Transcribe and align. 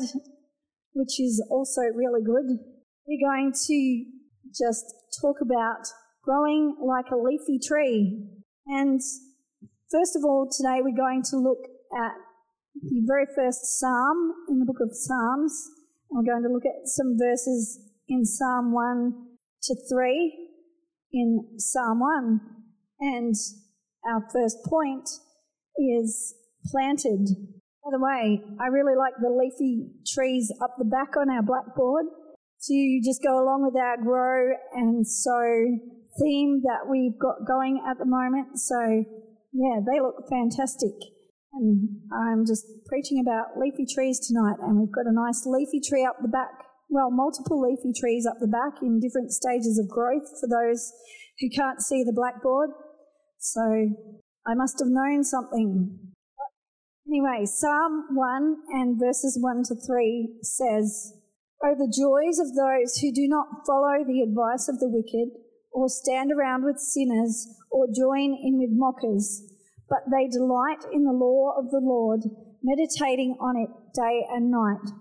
which 0.94 1.21
is 1.21 1.40
also 1.48 1.82
really 1.94 2.21
good, 2.21 2.58
we're 3.06 3.30
going 3.30 3.53
to 3.69 4.04
just 4.49 4.92
talk 5.22 5.37
about 5.40 5.87
growing 6.24 6.74
like 6.85 7.13
a 7.13 7.17
leafy 7.17 7.60
tree. 7.65 8.26
And 8.67 9.01
first 9.92 10.17
of 10.17 10.24
all, 10.24 10.49
today 10.51 10.81
we're 10.83 10.97
going 10.97 11.22
to 11.31 11.37
look 11.37 11.60
at 11.97 12.15
the 12.83 13.04
very 13.06 13.26
first 13.37 13.78
psalm 13.78 14.35
in 14.49 14.58
the 14.58 14.67
book 14.67 14.81
of 14.81 14.90
Psalms. 14.92 15.76
We're 16.10 16.24
going 16.24 16.42
to 16.42 16.52
look 16.52 16.66
at 16.66 16.88
some 16.88 17.16
verses 17.19 17.80
in 18.09 18.24
Psalm 18.24 18.73
1 18.73 19.12
to 19.64 19.77
3 19.91 20.48
in 21.12 21.45
Psalm 21.59 22.01
1. 22.01 22.41
And 23.01 23.34
our 24.09 24.23
first 24.33 24.59
point 24.64 25.09
is 25.77 26.34
planted. 26.70 27.28
By 27.84 27.91
the 27.92 28.00
way, 28.00 28.42
I 28.61 28.66
really 28.66 28.97
like 28.97 29.14
the 29.20 29.30
leafy 29.30 29.91
trees 30.06 30.52
up 30.62 30.74
the 30.78 30.84
back 30.84 31.16
on 31.16 31.30
our 31.30 31.42
blackboard 31.42 32.06
to 32.62 33.00
just 33.05 33.23
go 33.23 33.42
along 33.42 33.64
with 33.64 33.77
our 33.80 33.97
grow 34.02 34.55
and 34.75 35.06
sow 35.06 35.66
theme 36.19 36.62
that 36.62 36.88
we've 36.88 37.19
got 37.19 37.47
going 37.47 37.84
at 37.88 37.98
the 37.98 38.06
moment. 38.06 38.59
So, 38.59 39.05
yeah, 39.52 39.80
they 39.86 40.00
look 40.00 40.28
fantastic. 40.28 40.95
And 41.52 41.88
I'm 42.12 42.45
just 42.46 42.66
preaching 42.86 43.20
about 43.20 43.59
leafy 43.59 43.86
trees 43.86 44.20
tonight, 44.27 44.56
and 44.60 44.78
we've 44.78 44.92
got 44.92 45.06
a 45.06 45.12
nice 45.12 45.46
leafy 45.46 45.80
tree 45.80 46.05
up 46.05 46.16
the 46.20 46.28
back. 46.28 46.66
Well, 46.88 47.10
multiple 47.10 47.60
leafy 47.60 47.92
trees 47.98 48.27
up 48.27 48.36
the 48.41 48.47
back 48.47 48.83
in 48.83 49.00
different 49.00 49.33
stages 49.33 49.78
of 49.78 49.88
growth 49.88 50.28
for 50.41 50.48
those 50.48 50.92
who 51.41 51.48
can't 51.50 51.80
see 51.80 52.05
the 52.05 52.12
blackboard. 52.12 52.70
So 53.38 53.62
I 54.47 54.55
must 54.55 54.78
have 54.80 54.88
known 54.88 55.25
something. 55.25 55.98
Anyway, 57.08 57.47
Psalm 57.47 58.06
1 58.14 58.56
and 58.70 58.98
verses 58.98 59.38
1 59.41 59.62
to 59.69 59.75
3 59.75 60.38
says, 60.42 61.14
Oh, 61.64 61.75
the 61.75 61.88
joys 61.88 62.38
of 62.38 62.55
those 62.55 62.98
who 62.98 63.12
do 63.12 63.27
not 63.27 63.66
follow 63.66 64.05
the 64.05 64.20
advice 64.20 64.69
of 64.69 64.78
the 64.78 64.91
wicked, 64.91 65.33
or 65.72 65.88
stand 65.88 66.31
around 66.33 66.64
with 66.64 66.78
sinners, 66.78 67.48
or 67.70 67.86
join 67.86 68.34
in 68.34 68.58
with 68.58 68.70
mockers 68.72 69.42
but 69.89 70.05
they 70.11 70.29
delight 70.29 70.84
in 70.92 71.05
the 71.05 71.12
law 71.12 71.55
of 71.59 71.70
the 71.70 71.81
Lord, 71.83 72.20
meditating 72.62 73.37
on 73.41 73.56
it 73.56 73.70
day 73.95 74.25
and 74.31 74.51
night. 74.51 74.93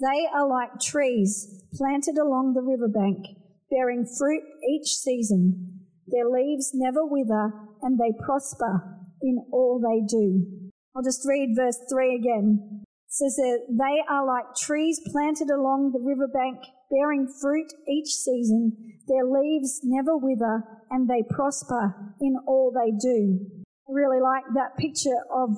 They 0.00 0.26
are 0.34 0.48
like 0.48 0.80
trees 0.80 1.64
planted 1.74 2.18
along 2.18 2.54
the 2.54 2.62
riverbank, 2.62 3.26
bearing 3.70 4.06
fruit 4.06 4.42
each 4.68 4.88
season. 4.88 5.86
Their 6.08 6.28
leaves 6.28 6.72
never 6.74 7.04
wither, 7.04 7.52
and 7.82 7.98
they 7.98 8.12
prosper 8.24 8.98
in 9.22 9.38
all 9.52 9.80
they 9.80 10.04
do. 10.06 10.70
I'll 10.94 11.02
just 11.02 11.26
read 11.26 11.54
verse 11.56 11.78
3 11.90 12.16
again. 12.16 12.82
It 12.82 13.12
says 13.12 13.36
that 13.36 13.60
they 13.70 14.02
are 14.08 14.26
like 14.26 14.54
trees 14.56 15.00
planted 15.10 15.50
along 15.50 15.92
the 15.92 16.00
riverbank, 16.00 16.58
bearing 16.90 17.28
fruit 17.40 17.72
each 17.88 18.08
season. 18.08 18.76
Their 19.08 19.24
leaves 19.24 19.80
never 19.82 20.16
wither, 20.16 20.64
and 20.90 21.08
they 21.08 21.22
prosper 21.28 22.14
in 22.20 22.36
all 22.46 22.72
they 22.72 22.90
do. 22.90 23.61
I 23.88 23.92
really 23.92 24.20
like 24.20 24.44
that 24.54 24.76
picture 24.78 25.18
of 25.32 25.50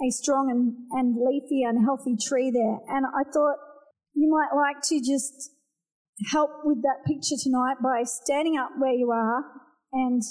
a 0.00 0.10
strong 0.10 0.48
and, 0.50 0.74
and 0.98 1.16
leafy 1.16 1.62
and 1.62 1.84
healthy 1.84 2.16
tree 2.16 2.50
there. 2.50 2.78
And 2.88 3.04
I 3.06 3.24
thought 3.30 3.56
you 4.14 4.30
might 4.30 4.56
like 4.56 4.82
to 4.88 5.00
just 5.00 5.52
help 6.32 6.50
with 6.64 6.82
that 6.82 7.04
picture 7.06 7.36
tonight 7.40 7.76
by 7.82 8.02
standing 8.04 8.56
up 8.56 8.70
where 8.78 8.92
you 8.92 9.10
are 9.10 9.44
and 9.92 10.22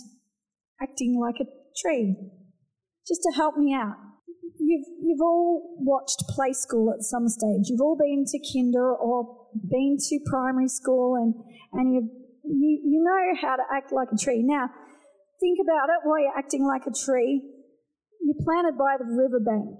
acting 0.81 1.19
like 1.19 1.35
a 1.39 1.49
tree, 1.81 2.15
just 3.07 3.21
to 3.23 3.35
help 3.35 3.57
me 3.57 3.73
out. 3.73 3.95
You've, 4.59 4.87
you've 5.01 5.21
all 5.21 5.77
watched 5.79 6.23
play 6.29 6.53
school 6.53 6.91
at 6.91 7.01
some 7.01 7.27
stage. 7.27 7.69
You've 7.69 7.81
all 7.81 7.97
been 7.97 8.25
to 8.27 8.39
kinder 8.53 8.93
or 8.93 9.47
been 9.53 9.97
to 9.97 10.19
primary 10.29 10.67
school 10.67 11.15
and, 11.15 11.33
and 11.73 11.93
you 11.93 12.09
you, 12.49 12.81
you 12.83 13.03
know 13.03 13.41
how 13.41 13.55
to 13.55 13.63
act 13.71 13.91
like 13.91 14.09
a 14.13 14.17
tree. 14.17 14.43
Now, 14.43 14.69
Think 15.39 15.59
about 15.63 15.89
it 15.89 16.03
while 16.03 16.19
you're 16.19 16.37
acting 16.37 16.65
like 16.67 16.83
a 16.85 16.91
tree. 16.91 17.41
You're 18.21 18.43
planted 18.43 18.77
by 18.77 18.97
the 18.99 19.07
riverbank. 19.07 19.79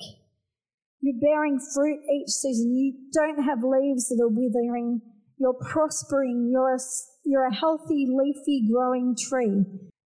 You're 1.02 1.20
bearing 1.20 1.60
fruit 1.74 2.00
each 2.12 2.30
season. 2.30 2.76
You 2.76 2.94
don't 3.14 3.44
have 3.44 3.60
leaves 3.64 4.08
that 4.10 4.24
are 4.24 4.32
withering. 4.32 5.02
You're 5.38 5.60
prospering. 5.72 6.50
You're 6.52 6.76
a, 6.76 6.80
you're 7.26 7.48
a 7.48 7.56
healthy, 7.56 8.08
leafy, 8.08 8.68
growing 8.72 9.16
tree. 9.16 9.64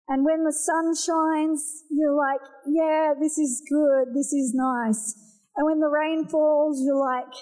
And 0.09 0.25
when 0.25 0.45
the 0.45 0.53
sun 0.53 0.93
shines, 0.97 1.85
you're 1.91 2.17
like, 2.17 2.41
yeah, 2.67 3.15
this 3.19 3.39
is 3.39 3.63
good. 3.71 4.15
This 4.15 4.33
is 4.33 4.53
nice. 4.55 5.15
And 5.57 5.67
when 5.67 5.81
the 5.81 5.89
rain 5.89 6.29
falls, 6.29 6.83
you're 6.85 7.01
like, 7.01 7.33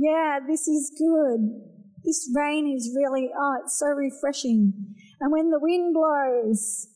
yeah, 0.00 0.38
this 0.46 0.66
is 0.66 0.92
good. 0.98 1.60
This 2.04 2.30
rain 2.34 2.68
is 2.68 2.94
really, 2.96 3.30
oh, 3.34 3.56
it's 3.62 3.78
so 3.78 3.86
refreshing. 3.86 4.72
And 5.20 5.32
when 5.32 5.50
the 5.50 5.60
wind 5.60 5.94
blows, 5.94 6.88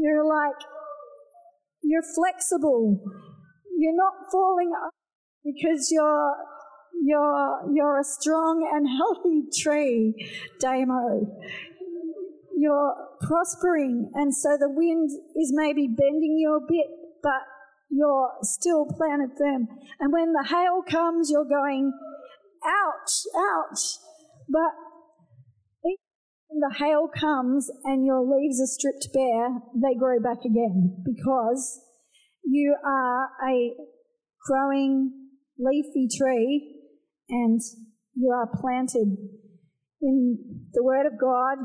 you're 0.00 0.26
like, 0.26 0.60
you're 1.82 2.02
flexible. 2.14 3.00
You're 3.78 3.96
not 3.96 4.30
falling 4.30 4.72
because 5.44 5.90
you're 5.90 6.34
you're 7.02 7.60
you're 7.72 7.98
a 7.98 8.04
strong 8.04 8.68
and 8.72 8.86
healthy 8.88 9.44
tree, 9.58 10.14
Damo. 10.60 11.26
You're 12.56 12.94
prospering, 13.22 14.10
and 14.14 14.34
so 14.34 14.58
the 14.58 14.68
wind 14.68 15.08
is 15.36 15.50
maybe 15.54 15.88
bending 15.88 16.36
you 16.38 16.56
a 16.56 16.60
bit, 16.60 16.88
but 17.22 17.40
you're 17.88 18.30
still 18.42 18.84
planted 18.84 19.30
firm. 19.38 19.66
And 19.98 20.12
when 20.12 20.32
the 20.32 20.46
hail 20.46 20.82
comes, 20.86 21.30
you're 21.30 21.48
going, 21.48 21.92
ouch, 22.64 23.24
ouch. 23.34 23.98
But 24.48 24.72
when 26.50 26.60
the 26.60 26.74
hail 26.78 27.08
comes 27.08 27.70
and 27.84 28.04
your 28.04 28.22
leaves 28.22 28.60
are 28.60 28.66
stripped 28.66 29.08
bare, 29.14 29.62
they 29.74 29.98
grow 29.98 30.18
back 30.20 30.44
again 30.44 31.02
because 31.04 31.80
you 32.44 32.76
are 32.84 33.28
a 33.48 33.72
growing 34.46 35.12
leafy 35.58 36.08
tree 36.08 36.74
and 37.28 37.60
you 38.14 38.30
are 38.30 38.48
planted 38.60 39.16
in 40.02 40.38
the 40.72 40.82
Word 40.82 41.06
of 41.06 41.20
God, 41.20 41.58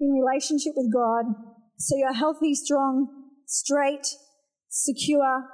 in 0.00 0.10
relationship 0.12 0.72
with 0.76 0.92
God. 0.92 1.26
So 1.78 1.96
you're 1.96 2.14
healthy, 2.14 2.54
strong, 2.54 3.08
straight, 3.46 4.06
secure, 4.68 5.44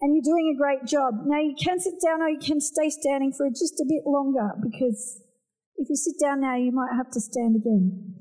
and 0.00 0.14
you're 0.14 0.34
doing 0.34 0.54
a 0.54 0.58
great 0.58 0.86
job. 0.86 1.14
Now 1.26 1.40
you 1.40 1.56
can 1.60 1.80
sit 1.80 1.94
down 2.04 2.22
or 2.22 2.28
you 2.28 2.38
can 2.38 2.60
stay 2.60 2.90
standing 2.90 3.32
for 3.36 3.48
just 3.48 3.80
a 3.80 3.86
bit 3.88 4.06
longer 4.06 4.50
because 4.62 5.20
if 5.76 5.88
you 5.88 5.96
sit 5.96 6.14
down 6.20 6.40
now, 6.40 6.56
you 6.56 6.70
might 6.70 6.94
have 6.96 7.10
to 7.10 7.20
stand 7.20 7.56
again. 7.56 8.17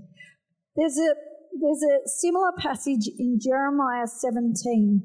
There's 0.77 0.97
a, 0.99 1.15
there's 1.59 1.81
a 1.81 2.07
similar 2.07 2.51
passage 2.59 3.09
in 3.17 3.39
Jeremiah 3.41 4.05
17 4.05 5.01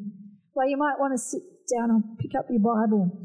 where 0.53 0.69
you 0.69 0.77
might 0.77 1.01
want 1.01 1.15
to 1.15 1.19
sit 1.19 1.41
down 1.75 1.89
and 1.89 2.19
pick 2.19 2.33
up 2.39 2.45
your 2.51 2.61
Bible. 2.61 3.25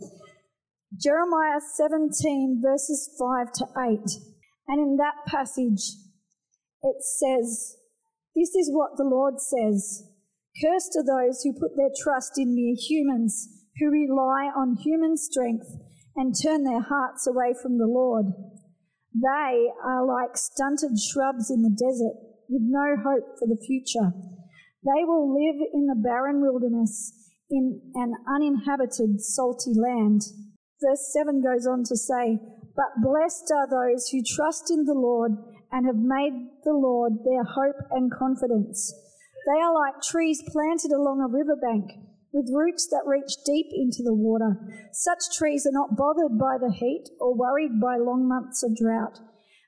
Jeremiah 0.98 1.60
17, 1.60 2.62
verses 2.64 3.10
5 3.20 3.52
to 3.52 3.66
8. 3.78 4.00
And 4.70 4.80
in 4.80 4.96
that 4.96 5.28
passage, 5.28 5.92
it 6.84 7.04
says, 7.04 7.76
This 8.34 8.56
is 8.56 8.72
what 8.72 8.96
the 8.96 9.04
Lord 9.04 9.42
says 9.42 10.08
Cursed 10.64 10.96
are 10.96 11.04
those 11.04 11.44
who 11.44 11.52
put 11.52 11.76
their 11.76 11.92
trust 12.02 12.38
in 12.38 12.56
mere 12.56 12.76
humans, 12.80 13.50
who 13.78 13.92
rely 13.92 14.50
on 14.56 14.78
human 14.78 15.18
strength 15.18 15.68
and 16.16 16.34
turn 16.34 16.64
their 16.64 16.82
hearts 16.82 17.28
away 17.28 17.54
from 17.62 17.78
the 17.78 17.86
Lord. 17.86 18.28
They 19.14 19.68
are 19.84 20.06
like 20.06 20.38
stunted 20.38 20.98
shrubs 20.98 21.52
in 21.52 21.62
the 21.62 21.76
desert 21.76 22.27
with 22.50 22.62
no 22.64 22.96
hope 23.04 23.38
for 23.40 23.48
the 23.48 23.62
future. 23.66 24.12
They 24.84 25.04
will 25.04 25.34
live 25.34 25.60
in 25.74 25.88
the 25.88 26.00
barren 26.00 26.42
wilderness 26.42 27.14
in 27.50 27.82
an 27.96 28.14
uninhabited, 28.28 29.22
salty 29.22 29.74
land. 29.74 30.22
Verse 30.82 31.12
7 31.14 31.42
goes 31.42 31.66
on 31.66 31.84
to 31.86 31.96
say, 31.96 32.40
But 32.76 33.02
blessed 33.02 33.52
are 33.56 33.68
those 33.68 34.10
who 34.10 34.22
trust 34.24 34.70
in 34.72 34.86
the 34.86 34.94
Lord 34.94 35.32
and 35.72 35.86
have 35.86 35.98
made 35.98 36.34
the 36.64 36.74
Lord 36.74 37.14
their 37.26 37.44
hope 37.44 37.76
and 37.92 38.12
confidence. 38.12 38.94
They 39.48 39.62
are 39.62 39.74
like 39.74 40.02
trees 40.02 40.44
planted 40.48 40.92
along 40.92 41.22
a 41.22 41.32
riverbank 41.32 41.92
with 42.34 42.52
roots 42.54 42.88
that 42.92 43.08
reach 43.08 43.32
deep 43.46 43.68
into 43.72 44.04
the 44.04 44.14
water. 44.14 44.60
Such 44.92 45.36
trees 45.36 45.66
are 45.66 45.74
not 45.74 45.96
bothered 45.98 46.38
by 46.38 46.58
the 46.60 46.72
heat 46.72 47.10
or 47.20 47.36
worried 47.36 47.80
by 47.82 47.98
long 47.98 48.28
months 48.28 48.64
of 48.64 48.76
drought. 48.76 49.20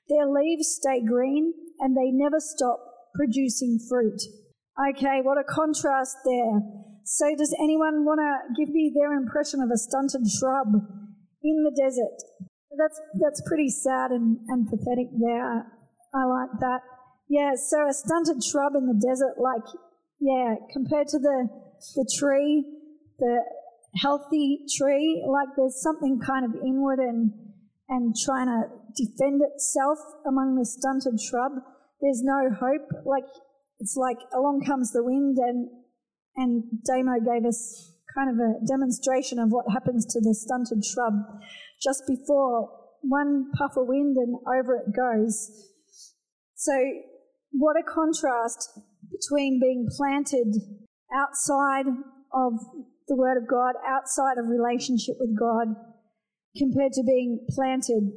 Their 0.08 0.26
leaves 0.26 0.68
stay 0.68 1.00
green 1.02 1.54
and 1.80 1.96
they 1.96 2.10
never 2.12 2.38
stop 2.38 2.78
producing 3.14 3.78
fruit. 3.88 4.20
Okay, 4.78 5.20
what 5.22 5.38
a 5.38 5.44
contrast 5.44 6.16
there. 6.24 6.60
So, 7.04 7.34
does 7.36 7.54
anyone 7.60 8.04
want 8.04 8.20
to 8.20 8.54
give 8.54 8.72
me 8.72 8.92
their 8.94 9.12
impression 9.12 9.60
of 9.60 9.70
a 9.72 9.76
stunted 9.76 10.22
shrub 10.30 10.68
in 11.42 11.56
the 11.64 11.74
desert? 11.74 12.16
That's 12.78 13.00
that's 13.20 13.42
pretty 13.48 13.68
sad 13.68 14.12
and, 14.12 14.38
and 14.48 14.68
pathetic 14.68 15.08
there. 15.18 15.66
I 16.14 16.24
like 16.24 16.54
that. 16.60 16.80
Yeah, 17.28 17.52
so 17.56 17.88
a 17.88 17.92
stunted 17.92 18.42
shrub 18.44 18.74
in 18.74 18.86
the 18.86 18.94
desert, 18.94 19.42
like 19.42 19.66
yeah, 20.20 20.54
compared 20.72 21.08
to 21.08 21.18
the 21.18 21.48
the 21.96 22.06
tree, 22.18 22.64
the 23.18 23.40
healthy 23.96 24.60
tree, 24.76 25.24
like 25.26 25.48
there's 25.56 25.80
something 25.82 26.20
kind 26.24 26.44
of 26.44 26.54
inward 26.62 27.00
and 27.00 27.32
and 27.88 28.14
trying 28.24 28.46
to 28.46 28.62
defend 28.94 29.42
itself 29.42 29.98
among 30.26 30.56
the 30.56 30.66
stunted 30.66 31.20
shrub. 31.20 31.52
There's 32.00 32.22
no 32.22 32.50
hope. 32.50 32.88
Like 33.04 33.28
it's 33.78 33.96
like 33.96 34.18
along 34.34 34.64
comes 34.66 34.92
the 34.92 35.04
wind 35.04 35.38
and 35.38 35.68
and 36.36 36.64
Damo 36.86 37.20
gave 37.20 37.44
us 37.44 37.92
kind 38.14 38.30
of 38.30 38.36
a 38.36 38.66
demonstration 38.66 39.38
of 39.38 39.50
what 39.50 39.66
happens 39.72 40.06
to 40.06 40.20
the 40.20 40.34
stunted 40.34 40.84
shrub 40.84 41.14
just 41.82 42.02
before 42.06 42.68
one 43.02 43.50
puff 43.56 43.72
of 43.76 43.86
wind 43.86 44.16
and 44.16 44.36
over 44.46 44.76
it 44.76 44.94
goes. 44.94 45.50
So, 46.54 46.72
what 47.52 47.76
a 47.76 47.82
contrast 47.82 48.78
between 49.10 49.60
being 49.60 49.88
planted 49.96 50.54
outside 51.14 51.86
of 52.32 52.52
the 53.08 53.16
Word 53.16 53.38
of 53.38 53.48
God, 53.48 53.74
outside 53.86 54.38
of 54.38 54.46
relationship 54.46 55.16
with 55.18 55.36
God, 55.38 55.68
compared 56.56 56.92
to 56.92 57.02
being 57.02 57.46
planted 57.50 58.12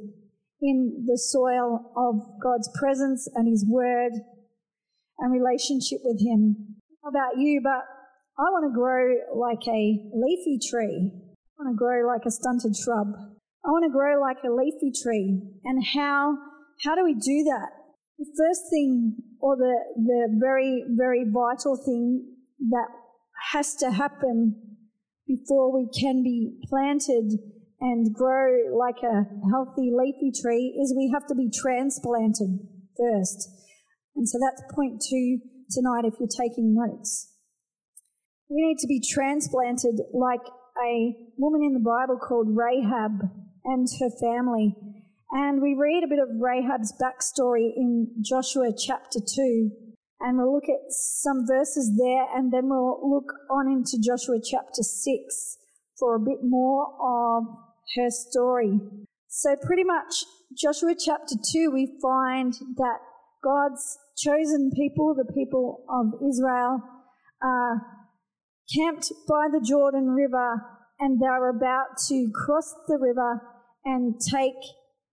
in 0.64 1.04
the 1.06 1.18
soil 1.18 1.92
of 1.94 2.40
God's 2.42 2.70
presence 2.80 3.28
and 3.34 3.46
His 3.46 3.66
Word 3.68 4.12
and 5.18 5.30
relationship 5.30 6.00
with 6.02 6.20
Him. 6.24 6.80
How 7.02 7.10
about 7.10 7.36
you? 7.36 7.60
But 7.62 7.84
I 8.38 8.48
want 8.48 8.64
to 8.64 8.74
grow 8.74 9.12
like 9.36 9.60
a 9.68 10.00
leafy 10.16 10.58
tree. 10.58 11.12
I 11.12 11.62
want 11.62 11.74
to 11.74 11.78
grow 11.78 12.08
like 12.08 12.24
a 12.26 12.30
stunted 12.30 12.74
shrub. 12.74 13.08
I 13.64 13.68
want 13.68 13.84
to 13.84 13.92
grow 13.92 14.18
like 14.20 14.38
a 14.42 14.50
leafy 14.50 14.90
tree. 14.90 15.40
And 15.64 15.84
how, 15.94 16.38
how 16.82 16.94
do 16.94 17.04
we 17.04 17.12
do 17.12 17.44
that? 17.44 17.68
The 18.18 18.26
first 18.38 18.62
thing, 18.70 19.16
or 19.40 19.56
the, 19.56 19.74
the 19.96 20.38
very, 20.40 20.82
very 20.96 21.24
vital 21.24 21.76
thing 21.76 22.24
that 22.70 22.88
has 23.52 23.74
to 23.76 23.90
happen 23.90 24.56
before 25.26 25.74
we 25.74 25.88
can 26.00 26.22
be 26.22 26.58
planted 26.68 27.32
and 27.84 28.14
grow 28.14 28.72
like 28.72 29.04
a 29.04 29.28
healthy 29.52 29.92
leafy 29.92 30.32
tree 30.32 30.72
is 30.80 30.96
we 30.96 31.12
have 31.12 31.26
to 31.26 31.34
be 31.34 31.50
transplanted 31.52 32.64
first. 32.96 33.46
And 34.16 34.26
so 34.26 34.38
that's 34.40 34.62
point 34.74 35.02
two 35.04 35.40
tonight 35.70 36.08
if 36.08 36.14
you're 36.18 36.32
taking 36.32 36.74
notes. 36.74 37.28
We 38.48 38.64
need 38.64 38.78
to 38.78 38.86
be 38.86 39.04
transplanted 39.04 40.00
like 40.14 40.40
a 40.80 41.12
woman 41.36 41.60
in 41.62 41.74
the 41.74 41.84
Bible 41.84 42.16
called 42.16 42.56
Rahab 42.56 43.28
and 43.66 43.86
her 44.00 44.10
family. 44.18 44.74
And 45.32 45.60
we 45.60 45.76
read 45.78 46.04
a 46.04 46.08
bit 46.08 46.20
of 46.20 46.40
Rahab's 46.40 46.94
backstory 46.96 47.68
in 47.76 48.08
Joshua 48.22 48.72
chapter 48.72 49.20
2. 49.20 49.70
And 50.20 50.38
we'll 50.38 50.54
look 50.54 50.70
at 50.70 50.88
some 50.88 51.44
verses 51.46 51.92
there 52.00 52.24
and 52.34 52.50
then 52.50 52.70
we'll 52.70 52.98
look 53.04 53.30
on 53.50 53.68
into 53.68 54.00
Joshua 54.00 54.40
chapter 54.42 54.82
6 54.82 55.58
for 55.98 56.16
a 56.16 56.20
bit 56.20 56.38
more 56.42 56.86
of 57.02 57.44
her 57.96 58.10
story. 58.10 58.78
So, 59.28 59.56
pretty 59.56 59.84
much, 59.84 60.24
Joshua 60.56 60.94
chapter 60.94 61.34
2, 61.52 61.70
we 61.72 61.98
find 62.00 62.52
that 62.76 62.98
God's 63.42 63.98
chosen 64.16 64.70
people, 64.74 65.14
the 65.14 65.32
people 65.32 65.84
of 65.88 66.14
Israel, 66.26 66.80
are 67.42 67.82
camped 68.74 69.12
by 69.28 69.48
the 69.52 69.60
Jordan 69.60 70.10
River 70.10 70.62
and 71.00 71.20
they're 71.20 71.50
about 71.50 71.98
to 72.08 72.30
cross 72.32 72.72
the 72.86 72.98
river 72.98 73.42
and 73.84 74.14
take 74.20 74.54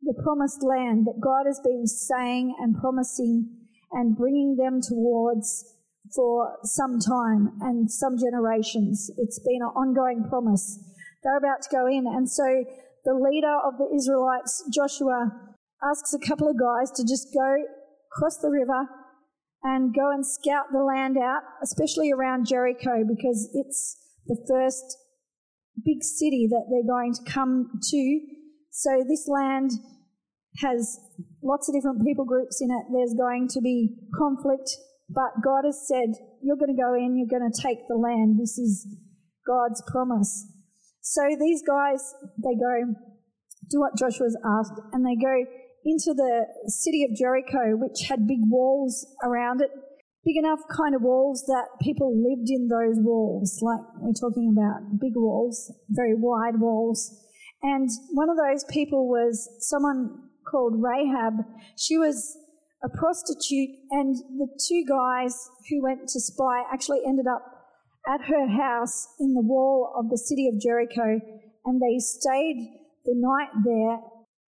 the 0.02 0.14
promised 0.24 0.64
land 0.64 1.06
that 1.06 1.20
God 1.22 1.46
has 1.46 1.60
been 1.64 1.86
saying 1.86 2.56
and 2.60 2.76
promising 2.76 3.50
and 3.92 4.16
bringing 4.16 4.56
them 4.56 4.80
towards 4.82 5.66
for 6.16 6.58
some 6.64 7.00
time 7.00 7.52
and 7.62 7.92
some 7.92 8.18
generations. 8.18 9.12
It's 9.18 9.40
been 9.40 9.62
an 9.62 9.74
ongoing 9.76 10.26
promise. 10.30 10.80
They're 11.24 11.38
about 11.38 11.62
to 11.64 11.70
go 11.72 11.88
in. 11.88 12.06
And 12.08 12.30
so 12.30 12.44
the 13.06 13.14
leader 13.14 13.56
of 13.66 13.78
the 13.78 13.90
Israelites, 13.96 14.64
Joshua, 14.74 15.32
asks 15.84 16.14
a 16.14 16.20
couple 16.20 16.48
of 16.48 16.60
guys 16.60 16.92
to 16.92 17.04
just 17.04 17.34
go 17.34 17.56
cross 18.12 18.38
the 18.38 18.50
river 18.50 18.88
and 19.64 19.94
go 19.94 20.12
and 20.12 20.26
scout 20.26 20.66
the 20.72 20.84
land 20.84 21.18
out, 21.18 21.42
especially 21.62 22.12
around 22.12 22.48
Jericho, 22.48 23.04
because 23.08 23.50
it's 23.54 23.98
the 24.26 24.38
first 24.48 24.98
big 25.86 26.04
city 26.04 26.48
that 26.50 26.66
they're 26.70 26.88
going 26.88 27.14
to 27.14 27.32
come 27.32 27.70
to. 27.82 28.20
So 28.72 29.04
this 29.08 29.28
land 29.28 29.72
has 30.58 31.00
lots 31.44 31.70
of 31.70 31.76
different 31.76 32.04
people 32.06 32.26
groups 32.26 32.62
in 32.62 32.70
it. 32.72 32.86
There's 32.92 33.14
going 33.14 33.48
to 33.50 33.62
be 33.62 33.96
conflict, 34.18 34.70
but 35.10 35.44
God 35.44 35.64
has 35.66 35.88
said, 35.88 36.10
You're 36.42 36.58
going 36.58 36.76
to 36.76 36.82
go 36.82 36.94
in, 36.94 37.18
you're 37.18 37.40
going 37.40 37.50
to 37.50 37.62
take 37.62 37.88
the 37.88 37.96
land. 37.96 38.40
This 38.40 38.58
is 38.58 38.88
God's 39.46 39.82
promise. 39.92 40.48
So 41.02 41.22
these 41.40 41.64
guys, 41.68 42.14
they 42.38 42.56
go, 42.56 42.94
do 43.70 43.80
what 43.80 43.98
Joshua's 43.98 44.38
asked, 44.46 44.80
and 44.94 45.06
they 45.06 45.16
go 45.16 45.46
into 45.84 46.14
the 46.14 46.46
city 46.68 47.04
of 47.04 47.16
Jericho, 47.18 47.76
which 47.76 48.08
had 48.08 48.28
big 48.28 48.40
walls 48.48 49.06
around 49.24 49.62
it, 49.62 49.72
big 50.24 50.38
enough 50.38 50.60
kind 50.76 50.94
of 50.94 51.02
walls 51.02 51.44
that 51.48 51.66
people 51.82 52.14
lived 52.14 52.50
in 52.50 52.68
those 52.68 52.98
walls. 53.00 53.60
Like 53.62 53.82
we're 54.00 54.14
talking 54.14 54.54
about 54.56 55.00
big 55.00 55.14
walls, 55.16 55.74
very 55.90 56.14
wide 56.14 56.60
walls. 56.60 57.18
And 57.64 57.90
one 58.14 58.30
of 58.30 58.38
those 58.38 58.64
people 58.70 59.08
was 59.08 59.50
someone 59.60 60.30
called 60.50 60.74
Rahab. 60.78 61.34
She 61.78 61.98
was 61.98 62.38
a 62.84 62.90
prostitute, 62.90 63.70
and 63.92 64.16
the 64.38 64.48
two 64.68 64.84
guys 64.88 65.50
who 65.70 65.82
went 65.82 66.08
to 66.10 66.20
spy 66.20 66.64
actually 66.72 67.02
ended 67.08 67.26
up 67.28 67.61
at 68.08 68.22
her 68.22 68.48
house 68.48 69.08
in 69.20 69.34
the 69.34 69.42
wall 69.42 69.94
of 69.98 70.10
the 70.10 70.18
city 70.18 70.48
of 70.48 70.60
Jericho, 70.60 71.20
and 71.66 71.82
they 71.82 72.00
stayed 72.00 72.80
the 73.06 73.14
night 73.16 73.50
there 73.64 74.00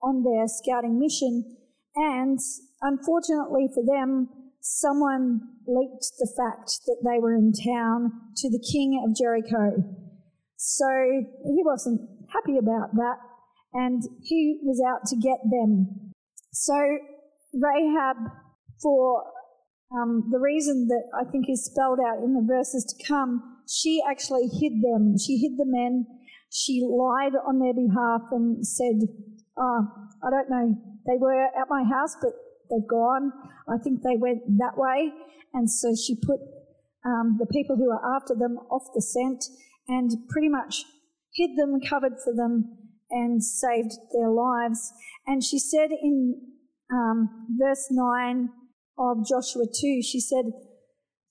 on 0.02 0.24
their 0.24 0.48
scouting 0.48 1.00
mission, 1.00 1.58
and 1.96 2.40
unfortunately 2.82 3.70
for 3.74 3.84
them, 3.86 4.28
someone 4.62 5.42
leaked 5.68 6.12
the 6.20 6.32
fact 6.38 6.80
that 6.86 6.98
they 7.04 7.20
were 7.20 7.36
in 7.36 7.52
town 7.54 8.12
to 8.38 8.50
the 8.50 8.64
king 8.72 9.02
of 9.06 9.16
Jericho. 9.16 9.84
So 10.58 10.88
he 11.46 11.62
wasn't 11.64 12.02
happy 12.34 12.58
about 12.58 12.96
that, 12.96 13.18
and 13.74 14.02
he 14.22 14.60
was 14.64 14.82
out 14.86 15.06
to 15.08 15.16
get 15.16 15.40
them. 15.50 16.12
So 16.51 16.75
Rahab, 17.54 18.18
for 18.82 19.24
um, 19.94 20.30
the 20.32 20.39
reason 20.39 20.88
that 20.88 21.04
I 21.20 21.30
think 21.30 21.46
is 21.50 21.66
spelled 21.66 22.00
out 22.00 22.24
in 22.24 22.34
the 22.34 22.46
verses 22.46 22.84
to 22.86 23.08
come, 23.08 23.52
she 23.70 24.01
actually 24.10 24.48
hid 24.48 24.82
them. 24.82 25.15
She 25.17 25.38
hid 25.38 25.58
the 25.58 25.65
men. 25.65 26.05
She 26.50 26.86
lied 26.86 27.34
on 27.48 27.60
their 27.60 27.74
behalf 27.74 28.22
and 28.32 28.65
said, 28.65 29.01
uh, 29.58 29.82
I 30.24 30.29
don't 30.29 30.50
know. 30.50 30.75
They 31.05 31.17
were 31.17 31.43
at 31.46 31.70
my 31.70 31.84
house, 31.84 32.15
but 32.22 32.32
they've 32.70 32.88
gone. 32.88 33.32
I 33.67 33.77
think 33.77 34.01
they 34.01 34.17
went 34.17 34.41
that 34.58 34.77
way. 34.77 35.12
And 35.53 35.70
so 35.70 35.96
she 35.96 36.15
put 36.15 36.39
um, 37.05 37.38
the 37.39 37.48
people 37.48 37.75
who 37.75 37.88
were 37.88 38.15
after 38.15 38.36
them 38.36 38.58
off 38.72 38.84
the 38.93 39.01
scent 39.01 39.43
and 39.88 40.12
pretty 40.29 40.50
much 40.50 40.86
hid 41.34 41.51
them, 41.58 41.79
covered 41.82 42.13
for 42.24 42.34
them, 42.34 42.77
and 43.12 43.43
saved 43.43 43.91
their 44.13 44.29
lives. 44.29 44.91
And 45.27 45.43
she 45.43 45.60
said 45.60 45.89
in 45.91 46.41
um, 46.91 47.48
verse 47.60 47.88
9 47.91 48.50
of 48.98 49.25
Joshua 49.27 49.65
2, 49.65 50.01
she 50.01 50.20
said 50.20 50.46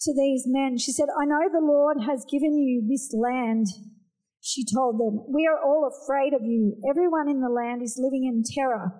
to 0.03 0.15
these 0.15 0.45
men, 0.47 0.79
she 0.79 0.93
said, 0.93 1.07
I 1.21 1.25
know 1.25 1.49
the 1.51 1.65
Lord 1.65 1.99
has 2.07 2.25
given 2.31 2.59
you 2.59 2.87
this 2.89 3.15
land 3.15 3.67
she 4.43 4.67
told 4.67 4.99
them, 4.99 5.25
We 5.33 5.47
are 5.47 5.63
all 5.63 5.89
afraid 5.89 6.35
of 6.35 6.43
you. 6.43 6.75
Everyone 6.91 7.29
in 7.29 7.41
the 7.41 7.49
land 7.49 7.81
is 7.81 7.97
living 7.97 8.27
in 8.27 8.43
terror. 8.43 8.91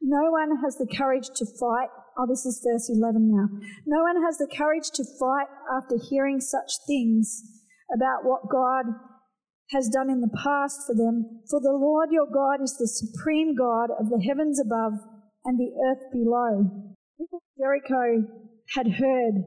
No 0.00 0.30
one 0.30 0.56
has 0.64 0.76
the 0.76 0.88
courage 0.88 1.28
to 1.36 1.44
fight. 1.44 1.88
Oh, 2.18 2.26
this 2.26 2.46
is 2.46 2.64
verse 2.64 2.88
11 2.88 3.28
now. 3.28 3.46
No 3.84 4.02
one 4.02 4.24
has 4.24 4.38
the 4.38 4.48
courage 4.48 4.90
to 4.94 5.04
fight 5.20 5.48
after 5.76 5.96
hearing 6.08 6.40
such 6.40 6.72
things 6.86 7.44
about 7.94 8.24
what 8.24 8.48
God 8.50 8.86
has 9.70 9.90
done 9.90 10.08
in 10.08 10.22
the 10.22 10.32
past 10.42 10.80
for 10.86 10.94
them. 10.94 11.42
For 11.50 11.60
the 11.60 11.76
Lord 11.76 12.08
your 12.10 12.26
God 12.32 12.62
is 12.62 12.78
the 12.78 12.88
supreme 12.88 13.54
God 13.54 13.90
of 14.00 14.08
the 14.08 14.24
heavens 14.26 14.58
above 14.58 14.94
and 15.44 15.58
the 15.58 15.72
earth 15.90 16.10
below. 16.10 16.96
Jericho 17.58 18.24
had 18.74 18.96
heard 18.96 19.44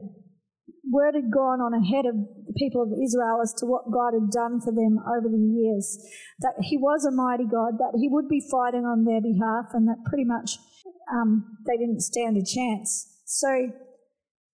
word 0.88 1.14
had 1.14 1.30
gone 1.30 1.60
on 1.60 1.74
ahead 1.74 2.06
of 2.06 2.16
the 2.46 2.54
people 2.56 2.82
of 2.82 2.92
Israel 2.92 3.40
as 3.42 3.52
to 3.60 3.66
what 3.66 3.90
God 3.92 4.14
had 4.14 4.30
done 4.30 4.60
for 4.60 4.72
them 4.72 4.98
over 5.04 5.28
the 5.28 5.40
years. 5.40 5.98
That 6.40 6.54
He 6.62 6.76
was 6.76 7.04
a 7.04 7.10
mighty 7.10 7.44
God, 7.44 7.78
that 7.78 7.98
He 7.98 8.08
would 8.08 8.28
be 8.28 8.40
fighting 8.50 8.84
on 8.84 9.04
their 9.04 9.20
behalf, 9.20 9.74
and 9.74 9.88
that 9.88 10.04
pretty 10.06 10.24
much 10.24 10.58
um, 11.12 11.58
they 11.66 11.76
didn't 11.76 12.00
stand 12.00 12.36
a 12.36 12.44
chance. 12.44 13.20
So 13.26 13.70